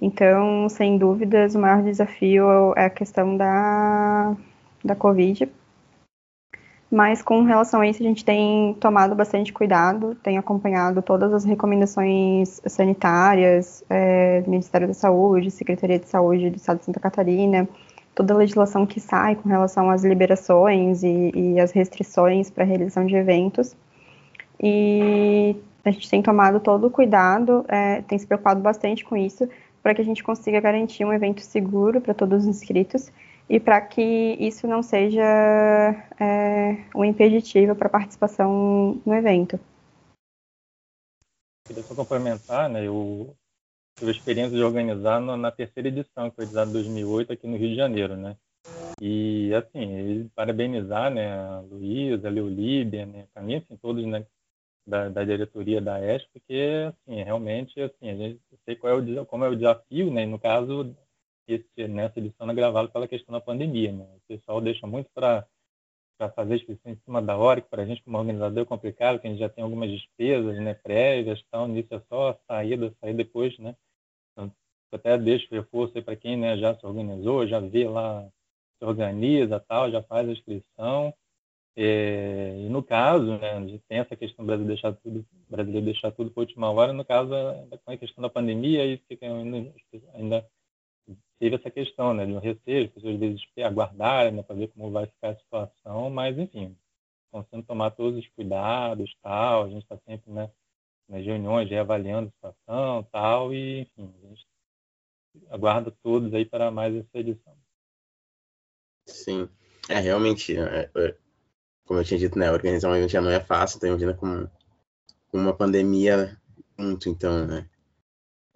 Então, 0.00 0.68
sem 0.68 0.96
dúvidas, 0.96 1.54
o 1.54 1.58
maior 1.58 1.82
desafio 1.82 2.72
é 2.76 2.84
a 2.84 2.90
questão 2.90 3.36
da, 3.36 4.36
da 4.84 4.94
Covid. 4.94 5.50
Mas 6.90 7.20
com 7.20 7.42
relação 7.42 7.80
a 7.80 7.86
isso, 7.86 8.02
a 8.02 8.06
gente 8.06 8.24
tem 8.24 8.74
tomado 8.80 9.14
bastante 9.14 9.52
cuidado, 9.52 10.14
tem 10.22 10.38
acompanhado 10.38 11.02
todas 11.02 11.34
as 11.34 11.44
recomendações 11.44 12.62
sanitárias 12.66 13.84
é, 13.90 14.40
do 14.40 14.50
Ministério 14.50 14.86
da 14.88 14.94
Saúde, 14.94 15.50
Secretaria 15.50 15.98
de 15.98 16.08
Saúde 16.08 16.48
do 16.48 16.56
Estado 16.56 16.78
de 16.78 16.86
Santa 16.86 17.00
Catarina, 17.00 17.68
toda 18.14 18.32
a 18.32 18.36
legislação 18.36 18.86
que 18.86 19.00
sai 19.00 19.36
com 19.36 19.48
relação 19.48 19.90
às 19.90 20.02
liberações 20.02 21.02
e, 21.02 21.30
e 21.34 21.60
as 21.60 21.72
restrições 21.72 22.48
para 22.48 22.64
a 22.64 22.66
realização 22.66 23.04
de 23.04 23.16
eventos 23.16 23.76
e 24.62 25.56
a 25.84 25.90
gente 25.90 26.10
tem 26.10 26.22
tomado 26.22 26.60
todo 26.60 26.86
o 26.86 26.90
cuidado, 26.90 27.64
é, 27.68 28.02
tem 28.02 28.18
se 28.18 28.26
preocupado 28.26 28.60
bastante 28.60 29.04
com 29.04 29.16
isso, 29.16 29.48
para 29.82 29.94
que 29.94 30.00
a 30.00 30.04
gente 30.04 30.22
consiga 30.22 30.60
garantir 30.60 31.04
um 31.04 31.12
evento 31.12 31.40
seguro 31.40 32.00
para 32.00 32.14
todos 32.14 32.42
os 32.42 32.46
inscritos 32.46 33.10
e 33.48 33.58
para 33.58 33.80
que 33.80 34.36
isso 34.38 34.66
não 34.66 34.82
seja 34.82 35.22
é, 36.20 36.84
um 36.94 37.04
impeditivo 37.04 37.74
para 37.74 37.86
a 37.86 37.90
participação 37.90 39.00
no 39.04 39.14
evento. 39.14 39.58
Queria 41.66 41.82
só 41.82 41.94
complementar, 41.94 42.68
né, 42.68 42.86
eu 42.86 43.34
tive 43.98 44.10
a 44.10 44.14
experiência 44.14 44.56
de 44.56 44.62
organizar 44.62 45.20
no, 45.20 45.36
na 45.36 45.50
terceira 45.50 45.88
edição, 45.88 46.30
que 46.30 46.36
foi 46.36 46.44
editada 46.44 46.68
em 46.68 46.72
2008 46.72 47.32
aqui 47.32 47.46
no 47.46 47.56
Rio 47.56 47.70
de 47.70 47.76
Janeiro, 47.76 48.16
né, 48.16 48.36
e 49.00 49.54
assim, 49.54 50.30
parabenizar, 50.34 51.10
né, 51.10 51.32
a 51.32 51.60
Luísa, 51.70 52.28
a 52.28 52.30
Leolíbia, 52.30 53.06
né, 53.06 53.26
a 53.34 53.40
mim, 53.40 53.56
assim, 53.56 53.76
todos, 53.76 54.04
né, 54.04 54.24
da, 54.88 55.08
da, 55.08 55.24
diretoria 55.24 55.80
da 55.80 56.00
ESP, 56.00 56.30
porque 56.32 56.88
assim, 56.88 57.22
realmente 57.22 57.80
assim, 57.80 58.10
a 58.10 58.14
gente 58.14 58.40
sei 58.64 58.76
qual 58.76 58.92
é 58.92 59.20
o, 59.20 59.26
como 59.26 59.44
é 59.44 59.48
o 59.48 59.56
desafio, 59.56 60.10
né? 60.10 60.22
E 60.22 60.26
no 60.26 60.38
caso, 60.38 60.96
esse, 61.46 61.88
nessa 61.88 62.18
edição 62.18 62.50
é 62.50 62.54
gravada 62.54 62.88
pela 62.88 63.08
questão 63.08 63.32
da 63.32 63.40
pandemia, 63.40 63.92
né? 63.92 64.04
O 64.16 64.20
pessoal 64.28 64.60
deixa 64.60 64.86
muito 64.86 65.10
para 65.14 65.46
para 66.18 66.30
fazer 66.30 66.56
inscrição 66.56 66.90
em 66.90 66.96
cima 67.04 67.22
da 67.22 67.36
hora, 67.36 67.60
que 67.60 67.68
para 67.68 67.82
a 67.82 67.86
gente 67.86 68.02
como 68.02 68.18
organizador 68.18 68.64
é 68.64 68.66
complicado, 68.66 69.20
que 69.20 69.28
a 69.28 69.30
gente 69.30 69.38
já 69.38 69.48
tem 69.48 69.62
algumas 69.62 69.88
despesas 69.88 70.58
né, 70.58 70.74
prévias, 70.74 71.40
então 71.46 71.68
nisso 71.68 71.94
é 71.94 72.00
só 72.08 72.36
saída, 72.48 72.92
sair 73.00 73.14
depois, 73.14 73.56
né? 73.58 73.76
Então, 74.32 74.52
até 74.92 75.16
deixo 75.16 75.46
reforço 75.48 76.02
para 76.02 76.16
quem 76.16 76.36
né, 76.36 76.58
já 76.58 76.74
se 76.74 76.84
organizou, 76.84 77.46
já 77.46 77.60
vê 77.60 77.88
lá, 77.88 78.28
se 78.78 78.84
organiza 78.84 79.60
tal, 79.60 79.92
já 79.92 80.02
faz 80.02 80.28
a 80.28 80.32
inscrição, 80.32 81.14
é, 81.80 82.56
e 82.58 82.68
no 82.68 82.82
caso, 82.82 83.38
né, 83.38 83.52
a 83.52 83.60
gente 83.60 83.84
tem 83.88 83.98
essa 83.98 84.16
questão 84.16 84.44
do 84.44 84.48
Brasil 84.48 84.66
deixar 84.66 84.92
tudo, 84.94 85.24
brasileiro 85.48 85.86
deixar 85.86 86.10
tudo 86.10 86.28
para 86.28 86.40
última 86.40 86.68
hora, 86.72 86.92
no 86.92 87.04
caso, 87.04 87.30
com 87.84 87.92
a 87.92 87.96
questão 87.96 88.20
da 88.20 88.28
pandemia, 88.28 88.82
aí 88.82 89.00
fica 89.06 89.24
ainda, 89.24 89.72
ainda 90.12 90.50
teve 91.38 91.54
essa 91.54 91.70
questão 91.70 92.12
né, 92.12 92.26
de 92.26 92.32
um 92.32 92.40
receio, 92.40 92.86
as 92.86 92.90
pessoas 92.90 93.14
às 93.14 93.20
vezes 93.20 93.40
aguardarem 93.58 94.32
né, 94.32 94.42
para 94.42 94.56
ver 94.56 94.72
como 94.72 94.90
vai 94.90 95.06
ficar 95.06 95.28
a 95.28 95.36
situação, 95.36 96.10
mas 96.10 96.36
enfim, 96.36 96.76
sendo 97.48 97.62
tomados 97.62 97.96
todos 97.96 98.18
os 98.18 98.28
cuidados, 98.30 99.16
tal, 99.22 99.66
a 99.66 99.68
gente 99.68 99.84
está 99.84 99.96
sempre 99.98 100.32
né, 100.32 100.50
nas 101.08 101.24
reuniões 101.24 101.70
reavaliando 101.70 102.26
a 102.26 102.32
situação, 102.32 103.04
tal, 103.12 103.54
e 103.54 103.82
enfim, 103.82 104.12
a 104.24 104.26
gente 104.26 104.46
aguarda 105.48 105.92
todos 106.02 106.34
aí 106.34 106.44
para 106.44 106.72
mais 106.72 106.92
essa 106.92 107.18
edição. 107.18 107.56
Sim, 109.06 109.48
é 109.88 110.00
realmente, 110.00 110.58
é, 110.58 110.90
é 110.96 111.27
como 111.88 111.98
eu 111.98 112.04
tinha 112.04 112.20
dito, 112.20 112.38
né, 112.38 112.52
organizar 112.52 112.90
um 112.90 112.94
evento 112.94 113.10
já 113.10 113.20
não 113.20 113.30
é 113.30 113.40
fácil, 113.40 113.78
então 113.78 113.88
imagina 113.88 114.12
com, 114.12 114.46
uma 115.32 115.54
pandemia 115.54 116.36
muito, 116.76 117.08
então, 117.08 117.46
né. 117.46 117.66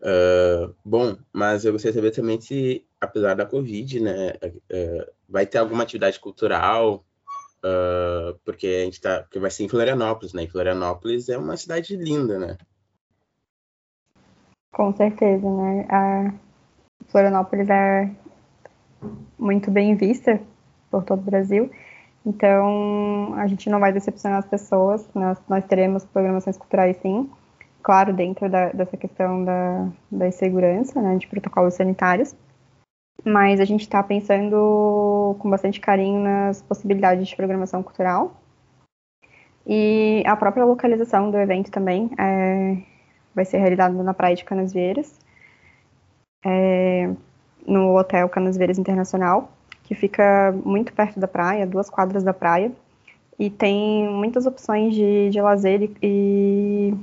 Uh, 0.00 0.74
bom, 0.84 1.16
mas 1.32 1.64
eu 1.64 1.72
gostaria 1.72 1.92
de 1.92 1.98
saber 1.98 2.10
também 2.10 2.40
se, 2.40 2.84
apesar 3.00 3.34
da 3.34 3.46
Covid, 3.46 4.00
né, 4.00 4.32
uh, 4.42 5.12
vai 5.26 5.46
ter 5.46 5.58
alguma 5.58 5.82
atividade 5.82 6.20
cultural, 6.20 7.04
uh, 7.64 8.38
porque 8.44 8.66
a 8.66 8.84
gente 8.84 9.00
tá, 9.00 9.22
porque 9.22 9.38
vai 9.38 9.50
ser 9.50 9.64
em 9.64 9.68
Florianópolis, 9.68 10.34
né? 10.34 10.42
E 10.42 10.50
Florianópolis 10.50 11.28
é 11.28 11.38
uma 11.38 11.56
cidade 11.56 11.96
linda, 11.96 12.38
né? 12.38 12.58
Com 14.72 14.94
certeza, 14.94 15.48
né? 15.48 15.86
A 15.88 16.34
Florianópolis 17.08 17.68
é 17.70 18.10
muito 19.38 19.70
bem 19.70 19.96
vista 19.96 20.40
por 20.90 21.04
todo 21.04 21.20
o 21.20 21.24
Brasil. 21.24 21.70
Então, 22.24 23.35
a 23.35 23.46
gente 23.46 23.68
não 23.68 23.80
vai 23.80 23.92
decepcionar 23.92 24.38
as 24.38 24.46
pessoas. 24.46 25.08
Nós, 25.14 25.38
nós 25.48 25.64
teremos 25.64 26.04
programações 26.04 26.56
culturais, 26.56 26.96
sim. 26.98 27.28
Claro, 27.82 28.12
dentro 28.12 28.48
da, 28.48 28.68
dessa 28.70 28.96
questão 28.96 29.44
da, 29.44 29.88
da 30.11 30.30
segurança, 30.30 31.02
né, 31.02 31.16
de 31.16 31.26
protocolos 31.26 31.74
sanitários. 31.74 32.35
Mas 33.24 33.61
a 33.61 33.64
gente 33.64 33.82
está 33.82 34.02
pensando 34.02 35.37
com 35.40 35.50
bastante 35.50 35.80
carinho 35.80 36.20
nas 36.20 36.62
possibilidades 36.62 37.26
de 37.26 37.37
programação 37.37 37.82
cultural. 37.82 38.40
E 39.66 40.22
a 40.26 40.37
própria 40.37 40.64
localização 40.64 41.30
do 41.30 41.38
evento 41.38 41.70
também 41.70 42.11
é, 42.18 42.78
vai 43.35 43.44
ser 43.44 43.58
realizada 43.58 44.00
na 44.02 44.14
Praia 44.14 44.35
de 44.35 44.44
Canasvieiras, 44.44 45.20
é, 46.44 47.11
no 47.66 47.96
Hotel 47.96 48.28
Canasvieiras 48.28 48.78
Internacional 48.78 49.52
que 49.84 49.94
fica 49.94 50.52
muito 50.64 50.92
perto 50.92 51.18
da 51.18 51.28
praia, 51.28 51.66
duas 51.66 51.90
quadras 51.90 52.22
da 52.22 52.32
praia, 52.32 52.72
e 53.38 53.50
tem 53.50 54.08
muitas 54.08 54.46
opções 54.46 54.94
de, 54.94 55.30
de 55.30 55.40
lazer 55.40 55.82
e, 55.82 55.96
e 56.02 56.94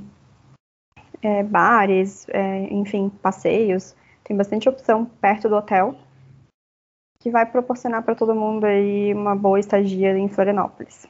é, 1.22 1.42
bares, 1.42 2.26
é, 2.28 2.72
enfim, 2.72 3.10
passeios. 3.22 3.94
Tem 4.24 4.36
bastante 4.36 4.68
opção 4.68 5.04
perto 5.04 5.48
do 5.48 5.56
hotel, 5.56 5.94
que 7.18 7.30
vai 7.30 7.44
proporcionar 7.44 8.02
para 8.02 8.14
todo 8.14 8.34
mundo 8.34 8.64
aí 8.64 9.12
uma 9.12 9.36
boa 9.36 9.60
estadia 9.60 10.16
em 10.16 10.28
Florianópolis. 10.28 11.06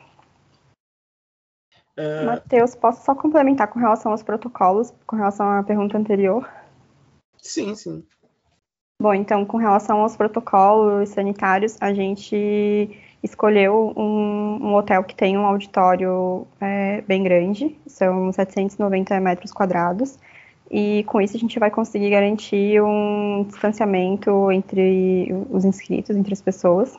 Uh... 1.96 2.26
Matheus, 2.26 2.74
posso 2.74 3.04
só 3.04 3.14
complementar 3.14 3.68
com 3.68 3.78
relação 3.78 4.10
aos 4.10 4.22
protocolos, 4.22 4.92
com 5.06 5.16
relação 5.16 5.48
à 5.48 5.62
pergunta 5.62 5.96
anterior? 5.96 6.48
Sim, 7.38 7.74
sim. 7.74 8.04
Bom, 9.00 9.14
então, 9.14 9.46
com 9.46 9.56
relação 9.56 10.02
aos 10.02 10.14
protocolos 10.14 11.08
sanitários, 11.08 11.74
a 11.80 11.90
gente 11.94 12.90
escolheu 13.22 13.94
um, 13.96 14.58
um 14.60 14.74
hotel 14.74 15.02
que 15.02 15.14
tem 15.14 15.38
um 15.38 15.46
auditório 15.46 16.46
é, 16.60 17.00
bem 17.08 17.22
grande, 17.22 17.74
são 17.86 18.30
790 18.30 19.18
metros 19.18 19.52
quadrados, 19.52 20.18
e 20.70 21.02
com 21.04 21.18
isso 21.18 21.34
a 21.34 21.40
gente 21.40 21.58
vai 21.58 21.70
conseguir 21.70 22.10
garantir 22.10 22.82
um 22.82 23.46
distanciamento 23.48 24.52
entre 24.52 25.34
os 25.48 25.64
inscritos, 25.64 26.14
entre 26.14 26.34
as 26.34 26.42
pessoas. 26.42 26.94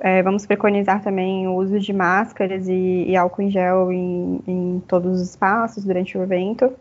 É, 0.00 0.24
vamos 0.24 0.44
preconizar 0.44 1.04
também 1.04 1.46
o 1.46 1.54
uso 1.54 1.78
de 1.78 1.92
máscaras 1.92 2.66
e, 2.66 3.04
e 3.06 3.16
álcool 3.16 3.42
em 3.42 3.50
gel 3.50 3.92
em, 3.92 4.40
em 4.44 4.82
todos 4.88 5.20
os 5.20 5.30
espaços 5.30 5.84
durante 5.84 6.18
o 6.18 6.22
evento. 6.24 6.72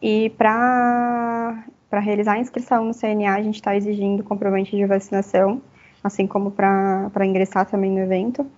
E 0.00 0.30
para 0.38 1.64
para 1.90 1.98
realizar 1.98 2.34
a 2.34 2.38
inscrição 2.38 2.84
no 2.84 2.94
CNA, 2.94 3.34
a 3.34 3.42
gente 3.42 3.56
está 3.56 3.76
exigindo 3.76 4.22
comprovante 4.22 4.76
de 4.76 4.86
vacinação, 4.86 5.60
assim 6.02 6.24
como 6.24 6.52
para 6.52 7.26
ingressar 7.26 7.68
também 7.68 7.90
no 7.90 7.98
evento. 7.98 8.48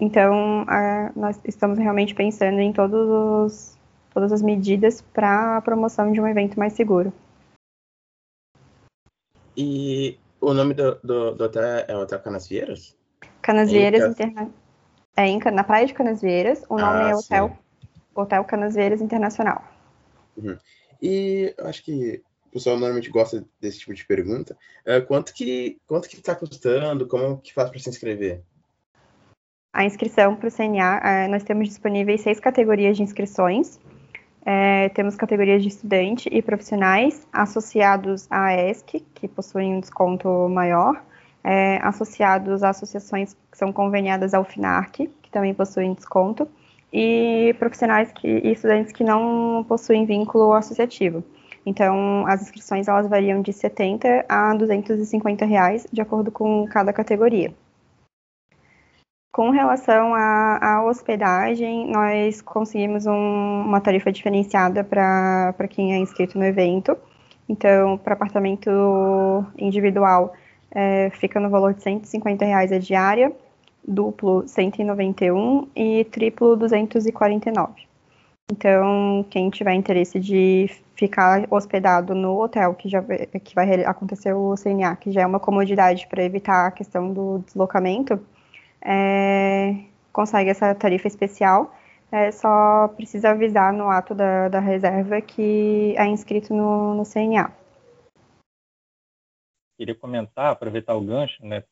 Então, 0.00 0.64
a, 0.66 1.12
nós 1.14 1.38
estamos 1.44 1.78
realmente 1.78 2.14
pensando 2.14 2.58
em 2.58 2.72
todos 2.72 3.06
os, 3.08 3.78
todas 4.14 4.32
as 4.32 4.40
medidas 4.40 5.02
para 5.02 5.58
a 5.58 5.60
promoção 5.60 6.10
de 6.10 6.18
um 6.18 6.26
evento 6.26 6.58
mais 6.58 6.72
seguro. 6.72 7.12
E 9.54 10.18
o 10.40 10.54
nome 10.54 10.72
do, 10.72 10.94
do, 11.04 11.34
do 11.34 11.44
hotel 11.44 11.62
é 11.86 11.94
Hotel 11.94 12.20
Canasvieiras? 12.20 12.96
Canasvieiras 13.42 14.12
Interna... 14.12 14.50
É 15.14 15.26
em, 15.26 15.38
na 15.38 15.64
Praia 15.64 15.86
de 15.86 15.92
Canasvieiras. 15.92 16.64
O 16.70 16.78
nome 16.78 17.02
ah, 17.02 17.08
é 17.10 17.14
Hotel, 17.14 17.58
Hotel 18.14 18.44
Canasvieiras 18.44 19.02
Internacional. 19.02 19.62
Uhum. 20.36 20.56
E 21.02 21.54
acho 21.58 21.84
que 21.84 22.22
o 22.50 22.54
pessoal 22.54 22.76
normalmente 22.76 23.10
gosta 23.10 23.44
desse 23.60 23.78
tipo 23.78 23.94
de 23.94 24.04
pergunta. 24.04 24.56
Uh, 24.84 25.06
quanto 25.06 25.32
que 25.32 25.78
quanto 25.86 26.08
que 26.08 26.16
está 26.16 26.34
custando? 26.34 27.06
Como 27.06 27.38
que 27.38 27.54
faz 27.54 27.70
para 27.70 27.78
se 27.78 27.88
inscrever? 27.88 28.42
A 29.72 29.84
inscrição 29.84 30.34
para 30.34 30.48
o 30.48 30.50
CNA, 30.50 30.98
uh, 30.98 31.06
é, 31.06 31.28
nós 31.28 31.44
temos 31.44 31.68
disponíveis 31.68 32.22
seis 32.22 32.40
categorias 32.40 32.96
de 32.96 33.04
inscrições. 33.04 33.78
É, 34.44 34.88
temos 34.88 35.16
categorias 35.16 35.62
de 35.62 35.68
estudante 35.68 36.28
e 36.32 36.42
profissionais 36.42 37.26
associados 37.32 38.26
à 38.30 38.52
ESC, 38.54 39.04
que 39.14 39.28
possuem 39.28 39.74
um 39.74 39.80
desconto 39.80 40.48
maior, 40.48 41.04
é, 41.44 41.78
associados 41.82 42.62
a 42.62 42.70
associações 42.70 43.36
que 43.50 43.58
são 43.58 43.72
conveniadas 43.72 44.32
ao 44.32 44.44
FINARC, 44.44 45.10
que 45.22 45.30
também 45.30 45.54
possuem 45.54 45.92
desconto, 45.92 46.48
e 46.92 47.54
profissionais 47.58 48.10
que, 48.12 48.26
e 48.26 48.52
estudantes 48.52 48.92
que 48.92 49.04
não 49.04 49.64
possuem 49.68 50.06
vínculo 50.06 50.52
associativo. 50.54 51.22
Então, 51.64 52.26
as 52.26 52.42
inscrições 52.42 52.88
elas 52.88 53.08
variam 53.08 53.42
de 53.42 53.52
70 53.52 54.24
a 54.28 54.54
250 54.54 55.44
reais, 55.44 55.86
de 55.92 56.00
acordo 56.00 56.30
com 56.30 56.66
cada 56.66 56.92
categoria. 56.92 57.52
Com 59.32 59.50
relação 59.50 60.12
à 60.14 60.82
hospedagem, 60.84 61.90
nós 61.90 62.42
conseguimos 62.42 63.06
um, 63.06 63.62
uma 63.64 63.80
tarifa 63.80 64.10
diferenciada 64.10 64.82
para 64.82 65.68
quem 65.68 65.94
é 65.94 65.98
inscrito 65.98 66.36
no 66.36 66.44
evento. 66.44 66.96
Então, 67.48 67.96
para 67.96 68.14
apartamento 68.14 68.70
individual, 69.56 70.32
é, 70.72 71.10
fica 71.10 71.38
no 71.38 71.48
valor 71.48 71.74
de 71.74 71.82
150 71.82 72.44
reais 72.44 72.72
a 72.72 72.78
diária, 72.78 73.32
duplo 73.86 74.46
191 74.48 75.68
e 75.76 76.04
triplo 76.04 76.56
249. 76.56 77.89
Então, 78.50 79.24
quem 79.30 79.48
tiver 79.48 79.74
interesse 79.74 80.18
de 80.18 80.68
ficar 80.96 81.46
hospedado 81.50 82.14
no 82.16 82.42
hotel, 82.42 82.74
que 82.74 82.88
já 82.88 83.00
que 83.02 83.54
vai 83.54 83.84
acontecer 83.84 84.34
o 84.34 84.56
CNA, 84.56 84.96
que 84.96 85.12
já 85.12 85.22
é 85.22 85.26
uma 85.26 85.38
comodidade 85.38 86.08
para 86.08 86.24
evitar 86.24 86.66
a 86.66 86.70
questão 86.72 87.12
do 87.12 87.38
deslocamento, 87.46 88.20
é, 88.82 89.76
consegue 90.12 90.50
essa 90.50 90.74
tarifa 90.74 91.06
especial. 91.06 91.74
É, 92.10 92.32
só 92.32 92.88
precisa 92.88 93.30
avisar 93.30 93.72
no 93.72 93.88
ato 93.88 94.16
da, 94.16 94.48
da 94.48 94.58
reserva 94.58 95.20
que 95.20 95.94
é 95.96 96.04
inscrito 96.06 96.52
no, 96.52 96.94
no 96.94 97.04
CNA. 97.04 97.52
Queria 99.78 99.94
comentar, 99.94 100.50
aproveitar 100.50 100.96
o 100.96 101.00
gancho, 101.00 101.46
né? 101.46 101.62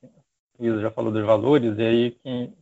O 0.57 0.65
Isa 0.65 0.81
já 0.81 0.91
falou 0.93 1.11
dos 1.11 1.27
valores, 1.27 1.77
e 1.77 1.83
aí 1.83 2.11
quem, 2.23 2.55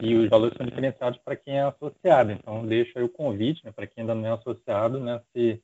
e 0.00 0.14
os 0.14 0.28
valores 0.28 0.56
são 0.56 0.66
diferenciados 0.66 1.18
para 1.20 1.36
quem 1.36 1.58
é 1.58 1.62
associado. 1.62 2.32
Então, 2.32 2.66
deixo 2.66 2.98
aí 2.98 3.04
o 3.04 3.08
convite 3.08 3.64
né, 3.64 3.72
para 3.72 3.86
quem 3.86 4.02
ainda 4.02 4.14
não 4.14 4.26
é 4.26 4.32
associado, 4.32 5.00
né, 5.00 5.20
se 5.32 5.62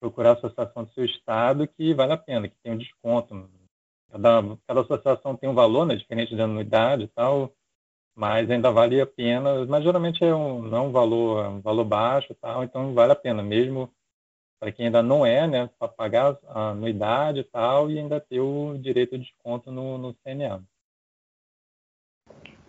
procurar 0.00 0.30
a 0.30 0.32
associação 0.34 0.84
do 0.84 0.92
seu 0.92 1.04
estado, 1.04 1.66
que 1.66 1.94
vale 1.94 2.12
a 2.12 2.16
pena, 2.18 2.48
que 2.48 2.56
tem 2.62 2.72
um 2.72 2.78
desconto. 2.78 3.48
Cada, 4.10 4.42
cada 4.66 4.80
associação 4.82 5.36
tem 5.36 5.48
um 5.48 5.54
valor, 5.54 5.86
né, 5.86 5.96
diferente 5.96 6.36
da 6.36 6.44
anuidade 6.44 7.04
e 7.04 7.08
tal, 7.08 7.52
mas 8.14 8.50
ainda 8.50 8.70
vale 8.70 9.00
a 9.00 9.06
pena. 9.06 9.64
Mas 9.66 9.84
geralmente 9.84 10.24
é 10.24 10.34
um, 10.34 10.62
não 10.62 10.78
é 10.78 10.80
um 10.82 10.92
valor, 10.92 11.44
é 11.44 11.48
um 11.48 11.60
valor 11.60 11.84
baixo 11.84 12.32
e 12.32 12.34
tal, 12.34 12.64
então 12.64 12.94
vale 12.94 13.12
a 13.12 13.16
pena, 13.16 13.42
mesmo 13.42 13.92
para 14.60 14.72
quem 14.72 14.86
ainda 14.86 15.02
não 15.02 15.26
é, 15.26 15.46
né, 15.46 15.70
para 15.78 15.88
pagar 15.88 16.38
a 16.46 16.70
anuidade 16.70 17.40
e 17.40 17.44
tal, 17.44 17.90
e 17.90 17.98
ainda 17.98 18.20
ter 18.20 18.40
o 18.40 18.78
direito 18.78 19.18
de 19.18 19.24
desconto 19.24 19.70
no, 19.70 19.98
no 19.98 20.14
CNA. 20.14 20.62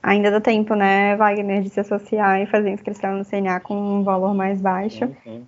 Ainda 0.05 0.29
dá 0.29 0.39
tempo, 0.39 0.75
né, 0.75 1.15
Wagner, 1.15 1.63
de 1.63 1.69
se 1.71 1.79
associar 1.79 2.39
e 2.39 2.45
fazer 2.45 2.69
inscrição 2.69 3.17
no 3.17 3.25
CNA 3.25 3.59
com 3.59 3.75
um 3.75 4.03
valor 4.03 4.35
mais 4.35 4.61
baixo. 4.61 5.07
Sim, 5.07 5.15
sim. 5.23 5.47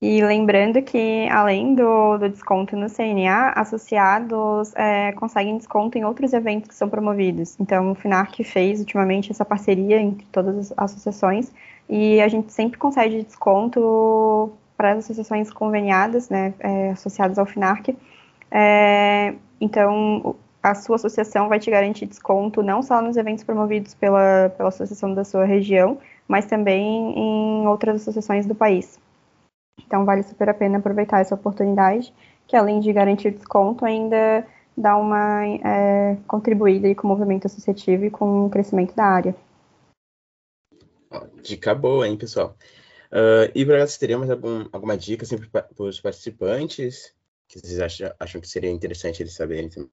E 0.00 0.22
lembrando 0.22 0.80
que, 0.80 1.28
além 1.28 1.74
do, 1.74 2.16
do, 2.16 2.28
desconto 2.28 2.76
no 2.76 2.88
CNA, 2.88 3.50
associados 3.56 4.72
é, 4.76 5.10
conseguem 5.12 5.58
desconto 5.58 5.98
em 5.98 6.04
outros 6.04 6.32
eventos 6.32 6.68
que 6.68 6.74
são 6.74 6.88
promovidos. 6.88 7.58
Então, 7.58 7.90
o 7.90 7.94
FINARC 7.96 8.44
fez 8.44 8.78
ultimamente 8.78 9.32
essa 9.32 9.44
parceria 9.44 10.00
entre 10.00 10.24
todas 10.30 10.56
as 10.56 10.72
associações 10.78 11.52
e 11.88 12.20
a 12.20 12.28
gente 12.28 12.52
sempre 12.52 12.78
concede 12.78 13.24
desconto 13.24 14.52
para 14.76 14.92
as 14.92 14.98
associações 14.98 15.52
conveniadas, 15.52 16.30
né, 16.30 16.54
é, 16.60 16.90
associadas 16.90 17.38
ao 17.40 17.44
FINARC. 17.44 17.96
É, 18.52 19.34
então, 19.60 20.36
a 20.62 20.74
sua 20.74 20.96
associação 20.96 21.48
vai 21.48 21.58
te 21.58 21.70
garantir 21.70 22.06
desconto 22.06 22.62
não 22.62 22.82
só 22.82 23.00
nos 23.00 23.16
eventos 23.16 23.44
promovidos 23.44 23.94
pela, 23.94 24.50
pela 24.56 24.68
associação 24.68 25.14
da 25.14 25.24
sua 25.24 25.44
região, 25.44 25.98
mas 26.28 26.46
também 26.46 27.18
em 27.18 27.66
outras 27.66 28.02
associações 28.02 28.46
do 28.46 28.54
país. 28.54 28.98
Então, 29.86 30.04
vale 30.04 30.22
super 30.22 30.48
a 30.48 30.54
pena 30.54 30.78
aproveitar 30.78 31.20
essa 31.20 31.34
oportunidade, 31.34 32.12
que 32.46 32.54
além 32.54 32.80
de 32.80 32.92
garantir 32.92 33.30
desconto, 33.30 33.84
ainda 33.84 34.46
dá 34.76 34.96
uma 34.96 35.44
é, 35.46 36.16
contribuída 36.26 36.94
com 36.94 37.06
o 37.06 37.10
movimento 37.10 37.46
associativo 37.46 38.04
e 38.04 38.10
com 38.10 38.46
o 38.46 38.50
crescimento 38.50 38.94
da 38.94 39.04
área. 39.04 39.34
Dica 41.42 41.74
boa, 41.74 42.06
hein, 42.06 42.16
pessoal? 42.16 42.56
Uh, 43.10 43.50
e 43.54 43.64
vocês 43.64 43.98
teriam 43.98 44.20
mais 44.20 44.30
algum, 44.30 44.66
alguma 44.70 44.96
dica 44.96 45.24
assim, 45.24 45.36
para 45.36 45.66
os 45.78 46.00
participantes 46.00 47.12
que 47.48 47.58
vocês 47.58 47.80
acham, 47.80 48.12
acham 48.20 48.40
que 48.40 48.46
seria 48.46 48.70
interessante 48.70 49.20
eles 49.20 49.34
saberem 49.34 49.68
também? 49.68 49.90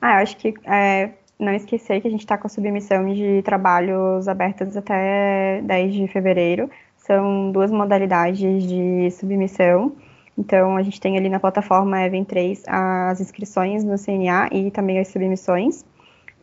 Ah, 0.00 0.18
eu 0.18 0.22
acho 0.22 0.36
que 0.36 0.54
é, 0.64 1.10
não 1.38 1.52
esquecer 1.52 2.00
que 2.00 2.08
a 2.08 2.10
gente 2.10 2.20
está 2.20 2.36
com 2.38 2.46
a 2.46 2.50
submissão 2.50 3.12
de 3.12 3.42
trabalhos 3.42 4.28
abertas 4.28 4.76
até 4.76 5.60
10 5.62 5.94
de 5.94 6.08
fevereiro. 6.08 6.70
São 6.96 7.52
duas 7.52 7.70
modalidades 7.70 8.64
de 8.66 9.10
submissão. 9.12 9.92
Então, 10.38 10.76
a 10.76 10.82
gente 10.82 11.00
tem 11.00 11.16
ali 11.16 11.28
na 11.28 11.40
plataforma 11.40 12.04
Even 12.04 12.24
3 12.24 12.64
as 12.66 13.20
inscrições 13.20 13.84
no 13.84 13.96
CNA 13.98 14.48
e 14.52 14.70
também 14.70 14.98
as 14.98 15.08
submissões. 15.08 15.84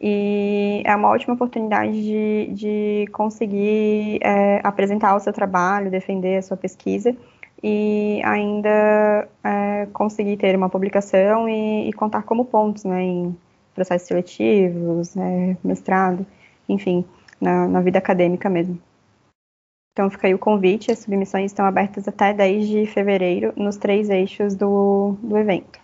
E 0.01 0.81
é 0.85 0.95
uma 0.95 1.09
ótima 1.09 1.33
oportunidade 1.33 1.93
de, 1.93 2.49
de 2.53 3.07
conseguir 3.11 4.19
é, 4.21 4.59
apresentar 4.63 5.15
o 5.15 5.19
seu 5.19 5.31
trabalho, 5.31 5.91
defender 5.91 6.37
a 6.37 6.41
sua 6.41 6.57
pesquisa 6.57 7.15
e 7.63 8.21
ainda 8.25 9.29
é, 9.41 9.85
conseguir 9.93 10.35
ter 10.35 10.53
uma 10.53 10.69
publicação 10.69 11.47
e, 11.47 11.87
e, 11.87 11.93
contar 11.93 12.23
como 12.23 12.43
pontos 12.43 12.83
né, 12.83 13.01
em 13.01 13.37
processos 13.73 14.07
seletivos, 14.07 15.15
é, 15.15 15.57
mestrado, 15.63 16.27
enfim, 16.67 17.05
na, 17.39 17.65
na, 17.69 17.79
vida 17.79 17.97
acadêmica 17.97 18.49
mesmo. 18.49 18.81
Então 19.93 20.09
fica 20.09 20.27
aí 20.27 20.33
o 20.33 20.39
convite, 20.39 20.91
as 20.91 20.99
submissões 20.99 21.51
estão 21.51 21.65
abertas 21.65 22.05
até 22.05 22.33
10 22.33 22.67
de 22.67 22.85
fevereiro 22.85 23.53
nos 23.55 23.77
três 23.77 24.09
eixos 24.09 24.55
do, 24.55 25.15
do 25.21 25.37
evento. 25.37 25.79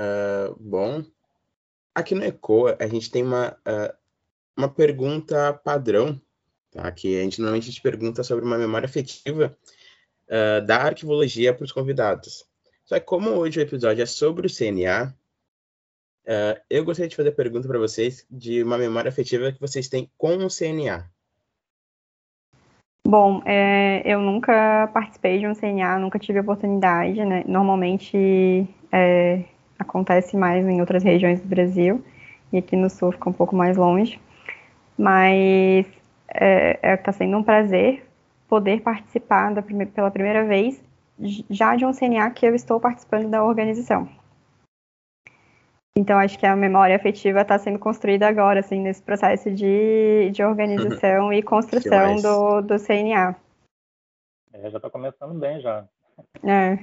Uh, 0.00 0.56
bom, 0.58 1.04
aqui 1.94 2.14
no 2.14 2.24
ECOA 2.24 2.76
a 2.80 2.86
gente 2.88 3.10
tem 3.10 3.22
uma, 3.22 3.50
uh, 3.50 3.94
uma 4.56 4.68
pergunta 4.68 5.52
padrão, 5.52 6.20
tá? 6.72 6.90
que 6.90 7.20
a 7.20 7.22
gente 7.22 7.38
normalmente 7.38 7.64
a 7.64 7.70
gente 7.70 7.82
pergunta 7.82 8.24
sobre 8.24 8.44
uma 8.44 8.58
memória 8.58 8.86
afetiva 8.86 9.56
uh, 10.28 10.64
da 10.64 10.76
arquivologia 10.76 11.54
para 11.54 11.64
os 11.64 11.72
convidados. 11.72 12.44
Só 12.84 12.98
que 12.98 13.04
como 13.04 13.30
hoje 13.30 13.60
o 13.60 13.62
episódio 13.62 14.02
é 14.02 14.06
sobre 14.06 14.46
o 14.46 14.50
CNA, 14.50 15.14
uh, 16.26 16.60
eu 16.70 16.84
gostaria 16.84 17.08
de 17.08 17.16
fazer 17.16 17.30
a 17.30 17.32
pergunta 17.32 17.68
para 17.68 17.78
vocês 17.78 18.26
de 18.30 18.62
uma 18.62 18.78
memória 18.78 19.08
afetiva 19.08 19.52
que 19.52 19.60
vocês 19.60 19.88
têm 19.88 20.10
com 20.16 20.36
o 20.36 20.48
CNA. 20.48 21.10
Bom, 23.06 23.40
é, 23.46 24.02
eu 24.04 24.20
nunca 24.20 24.90
participei 24.92 25.38
de 25.38 25.46
um 25.46 25.54
CNA, 25.54 25.98
nunca 25.98 26.18
tive 26.18 26.40
oportunidade, 26.40 27.24
né? 27.24 27.42
Normalmente 27.46 28.68
é, 28.92 29.44
acontece 29.78 30.36
mais 30.36 30.66
em 30.66 30.80
outras 30.80 31.02
regiões 31.02 31.40
do 31.40 31.48
Brasil 31.48 32.04
e 32.52 32.58
aqui 32.58 32.76
no 32.76 32.90
sul 32.90 33.12
fica 33.12 33.30
um 33.30 33.32
pouco 33.32 33.56
mais 33.56 33.78
longe. 33.78 34.20
Mas 34.98 35.86
está 35.86 36.44
é, 36.44 36.78
é 36.82 36.96
tá 36.98 37.12
sendo 37.12 37.38
um 37.38 37.42
prazer 37.42 38.07
poder 38.48 38.80
participar 38.80 39.54
da, 39.54 39.62
pela 39.62 40.10
primeira 40.10 40.44
vez 40.44 40.82
já 41.50 41.74
de 41.76 41.84
um 41.84 41.92
CNA 41.92 42.30
que 42.30 42.46
eu 42.46 42.54
estou 42.54 42.80
participando 42.80 43.28
da 43.28 43.44
organização. 43.44 44.08
Então, 45.96 46.16
acho 46.16 46.38
que 46.38 46.46
a 46.46 46.54
memória 46.54 46.94
afetiva 46.94 47.40
está 47.40 47.58
sendo 47.58 47.78
construída 47.78 48.28
agora, 48.28 48.60
assim, 48.60 48.80
nesse 48.80 49.02
processo 49.02 49.50
de, 49.50 50.30
de 50.30 50.44
organização 50.44 51.26
uhum. 51.26 51.32
e 51.34 51.42
construção 51.42 52.16
do, 52.16 52.60
do 52.60 52.78
CNA. 52.78 53.34
É, 54.52 54.70
já 54.70 54.78
está 54.78 54.88
começando 54.88 55.36
bem, 55.36 55.60
já. 55.60 55.88
É. 56.44 56.78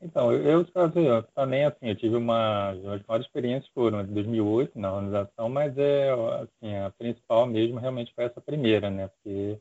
Então, 0.00 0.32
eu, 0.32 0.64
eu, 0.94 1.22
também, 1.34 1.64
assim, 1.64 1.88
eu 1.88 1.96
tive 1.96 2.14
uma... 2.14 2.70
As 2.70 3.04
maiores 3.06 3.26
experiências 3.26 3.72
foram 3.74 4.02
em 4.02 4.06
2008 4.06 4.78
na 4.78 4.92
organização, 4.92 5.48
mas 5.48 5.76
é, 5.76 6.10
assim, 6.12 6.76
a 6.76 6.90
principal 6.90 7.46
mesmo 7.46 7.80
realmente 7.80 8.14
foi 8.14 8.24
essa 8.24 8.40
primeira, 8.40 8.88
né? 8.88 9.08
Porque 9.08 9.58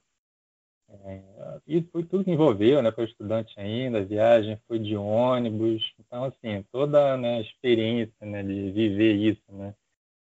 é, 1.05 1.61
e 1.67 1.81
foi 1.83 2.03
tudo 2.03 2.23
que 2.23 2.31
envolveu, 2.31 2.81
né? 2.81 2.91
Para 2.91 3.05
estudante 3.05 3.57
ainda, 3.59 4.03
viagem 4.03 4.59
foi 4.67 4.77
de 4.79 4.95
ônibus. 4.95 5.93
Então, 5.99 6.25
assim, 6.25 6.63
toda 6.71 7.17
né, 7.17 7.37
a 7.37 7.41
experiência 7.41 8.25
né, 8.25 8.43
de 8.43 8.71
viver 8.71 9.13
isso, 9.15 9.41
né? 9.49 9.73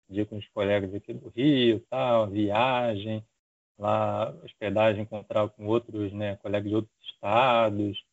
Dia 0.08 0.26
com 0.26 0.36
os 0.36 0.48
colegas 0.48 0.94
aqui 0.94 1.12
do 1.12 1.28
Rio, 1.30 1.80
tal, 1.90 2.28
viagem, 2.28 3.24
lá, 3.78 4.30
hospedagem, 4.44 5.02
encontrar 5.02 5.48
com 5.48 5.66
outros 5.66 6.12
né, 6.12 6.36
colegas 6.36 6.68
de 6.68 6.76
outros 6.76 6.94
estados, 7.02 8.04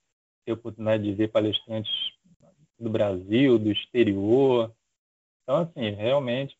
ter 0.45 0.53
oportunidade 0.53 1.03
de 1.03 1.13
ver 1.13 1.27
palestrantes 1.29 1.91
do 2.79 2.89
Brasil, 2.89 3.59
do 3.59 3.71
exterior. 3.71 4.73
Então, 5.43 5.57
assim, 5.57 5.91
realmente, 5.91 6.57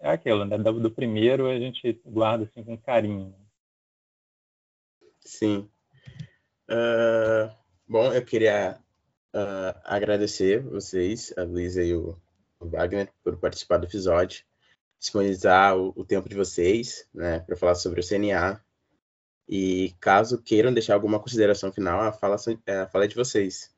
é 0.00 0.10
aquilo, 0.10 0.44
né? 0.44 0.56
Do 0.58 0.90
primeiro 0.90 1.48
a 1.48 1.58
gente 1.58 2.00
guarda 2.06 2.44
assim, 2.44 2.64
com 2.64 2.76
carinho. 2.78 3.34
Sim. 5.26 5.68
Uh, 6.70 7.52
bom, 7.86 8.12
eu 8.12 8.24
queria 8.24 8.78
uh, 9.34 9.80
agradecer 9.84 10.62
vocês, 10.62 11.34
a 11.36 11.42
Luísa 11.42 11.82
e 11.82 11.94
o, 11.94 12.16
o, 12.60 12.68
Wagner, 12.68 13.10
por 13.24 13.36
participar 13.36 13.78
do 13.78 13.86
episódio, 13.86 14.44
disponibilizar 14.98 15.76
o, 15.76 15.92
o 15.96 16.04
tempo 16.04 16.28
de 16.28 16.36
vocês, 16.36 17.08
né, 17.12 17.40
para 17.40 17.56
falar 17.56 17.74
sobre 17.74 18.00
o 18.00 18.06
CNA. 18.06 18.60
E 19.48 19.94
caso 20.00 20.42
queiram 20.42 20.72
deixar 20.72 20.94
alguma 20.94 21.20
consideração 21.20 21.72
final, 21.72 22.00
a 22.00 22.12
fala, 22.12 22.36
a 22.36 22.86
fala 22.86 23.04
é 23.04 23.08
de 23.08 23.14
vocês. 23.14 23.74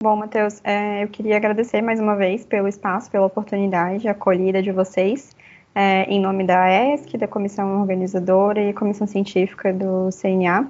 Bom, 0.00 0.14
Matheus, 0.14 0.60
é, 0.62 1.02
eu 1.02 1.08
queria 1.08 1.36
agradecer 1.36 1.82
mais 1.82 1.98
uma 1.98 2.16
vez 2.16 2.46
pelo 2.46 2.68
espaço, 2.68 3.10
pela 3.10 3.26
oportunidade, 3.26 4.06
a 4.06 4.12
acolhida 4.12 4.62
de 4.62 4.70
vocês 4.70 5.34
é, 5.74 6.04
em 6.04 6.20
nome 6.20 6.44
da 6.44 6.68
ESC, 6.68 7.16
da 7.16 7.28
Comissão 7.28 7.80
Organizadora 7.80 8.60
e 8.60 8.72
Comissão 8.72 9.06
Científica 9.06 9.72
do 9.72 10.08
CNA. 10.10 10.68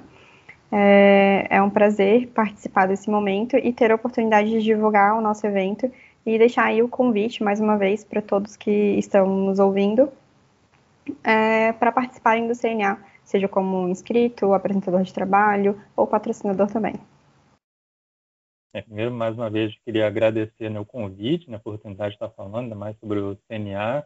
É, 0.70 1.46
é, 1.48 1.62
um 1.62 1.70
prazer 1.70 2.28
participar 2.28 2.86
desse 2.86 3.10
momento 3.10 3.56
e 3.56 3.72
ter 3.72 3.90
a 3.90 3.94
oportunidade 3.94 4.50
de 4.50 4.62
divulgar 4.62 5.16
o 5.16 5.20
nosso 5.20 5.46
evento 5.46 5.90
e 6.26 6.36
deixar 6.36 6.64
aí 6.64 6.82
o 6.82 6.88
convite, 6.88 7.42
mais 7.42 7.58
uma 7.58 7.78
vez, 7.78 8.04
para 8.04 8.20
todos 8.20 8.54
que 8.54 8.70
estão 8.70 9.26
nos 9.26 9.58
ouvindo, 9.58 10.10
é, 11.24 11.72
para 11.72 11.90
participarem 11.90 12.46
do 12.46 12.54
CNA, 12.54 12.98
seja 13.24 13.48
como 13.48 13.88
inscrito, 13.88 14.52
apresentador 14.52 15.02
de 15.02 15.14
trabalho 15.14 15.80
ou 15.96 16.06
patrocinador 16.06 16.66
também. 16.70 16.94
É, 18.74 18.82
primeiro, 18.82 19.10
mais 19.10 19.34
uma 19.34 19.48
vez, 19.48 19.74
queria 19.84 20.06
agradecer 20.06 20.68
né, 20.68 20.78
o 20.78 20.84
convite, 20.84 21.48
né, 21.50 21.56
a 21.56 21.60
oportunidade 21.60 22.10
de 22.10 22.16
estar 22.16 22.28
falando 22.28 22.76
mais 22.76 22.94
sobre 22.98 23.18
o 23.18 23.36
CNA 23.48 24.04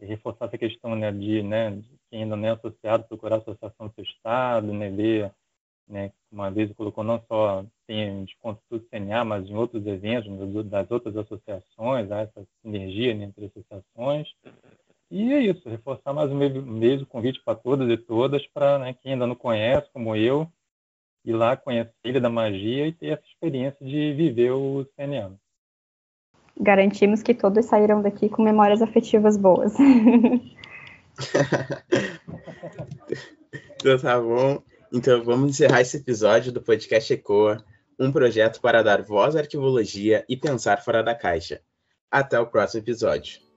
reforçar 0.00 0.46
essa 0.46 0.58
questão 0.58 0.94
né, 0.94 1.10
de, 1.10 1.42
né, 1.42 1.82
quem 2.10 2.22
ainda 2.22 2.36
não 2.36 2.48
é 2.48 2.50
associado, 2.52 3.04
procurar 3.04 3.36
a 3.36 3.38
associação 3.38 3.88
do 3.88 3.94
seu 3.94 4.04
estado, 4.04 4.72
né, 4.72 4.90
ver, 4.90 5.32
né, 5.88 6.12
uma 6.30 6.50
vez 6.50 6.72
colocou 6.74 7.02
não 7.02 7.22
só 7.26 7.64
tem 7.86 8.24
desconto 8.24 8.60
do 8.70 8.80
CNA, 8.80 9.24
mas 9.24 9.48
em 9.48 9.54
outros 9.54 9.86
eventos 9.86 10.30
das 10.66 10.90
outras 10.90 11.16
associações, 11.16 12.10
há 12.10 12.20
essa 12.20 12.46
sinergia 12.62 13.14
né, 13.14 13.24
entre 13.24 13.46
associações. 13.46 14.28
E 15.10 15.32
é 15.32 15.40
isso, 15.40 15.68
reforçar 15.68 16.12
mais 16.12 16.30
uma 16.30 16.48
vez 16.78 17.00
o 17.00 17.06
convite 17.06 17.40
para 17.42 17.58
todas 17.58 17.88
e 17.88 17.96
todas, 17.96 18.46
para 18.48 18.78
né, 18.78 18.94
quem 19.02 19.12
ainda 19.12 19.26
não 19.26 19.34
conhece, 19.34 19.90
como 19.92 20.14
eu, 20.14 20.46
ir 21.24 21.32
lá 21.32 21.56
conhecer 21.56 21.94
a 22.04 22.08
Ilha 22.08 22.20
da 22.20 22.30
Magia 22.30 22.86
e 22.86 22.92
ter 22.92 23.08
essa 23.08 23.26
experiência 23.26 23.84
de 23.84 24.12
viver 24.12 24.52
o 24.52 24.86
CNA 24.96 25.38
garantimos 26.60 27.22
que 27.22 27.34
todos 27.34 27.66
saíram 27.66 28.02
daqui 28.02 28.28
com 28.28 28.42
memórias 28.42 28.82
afetivas 28.82 29.36
boas. 29.36 29.72
então 33.76 33.98
tá 33.98 34.20
bom. 34.20 34.62
Então 34.92 35.22
vamos 35.24 35.50
encerrar 35.50 35.80
esse 35.80 35.96
episódio 35.98 36.52
do 36.52 36.62
podcast 36.62 37.12
Ecoa, 37.12 37.64
um 37.98 38.10
projeto 38.10 38.60
para 38.60 38.82
dar 38.82 39.02
voz 39.02 39.36
à 39.36 39.40
arquivologia 39.40 40.24
e 40.28 40.36
pensar 40.36 40.82
fora 40.82 41.02
da 41.02 41.14
caixa. 41.14 41.60
Até 42.10 42.40
o 42.40 42.46
próximo 42.46 42.82
episódio. 42.82 43.47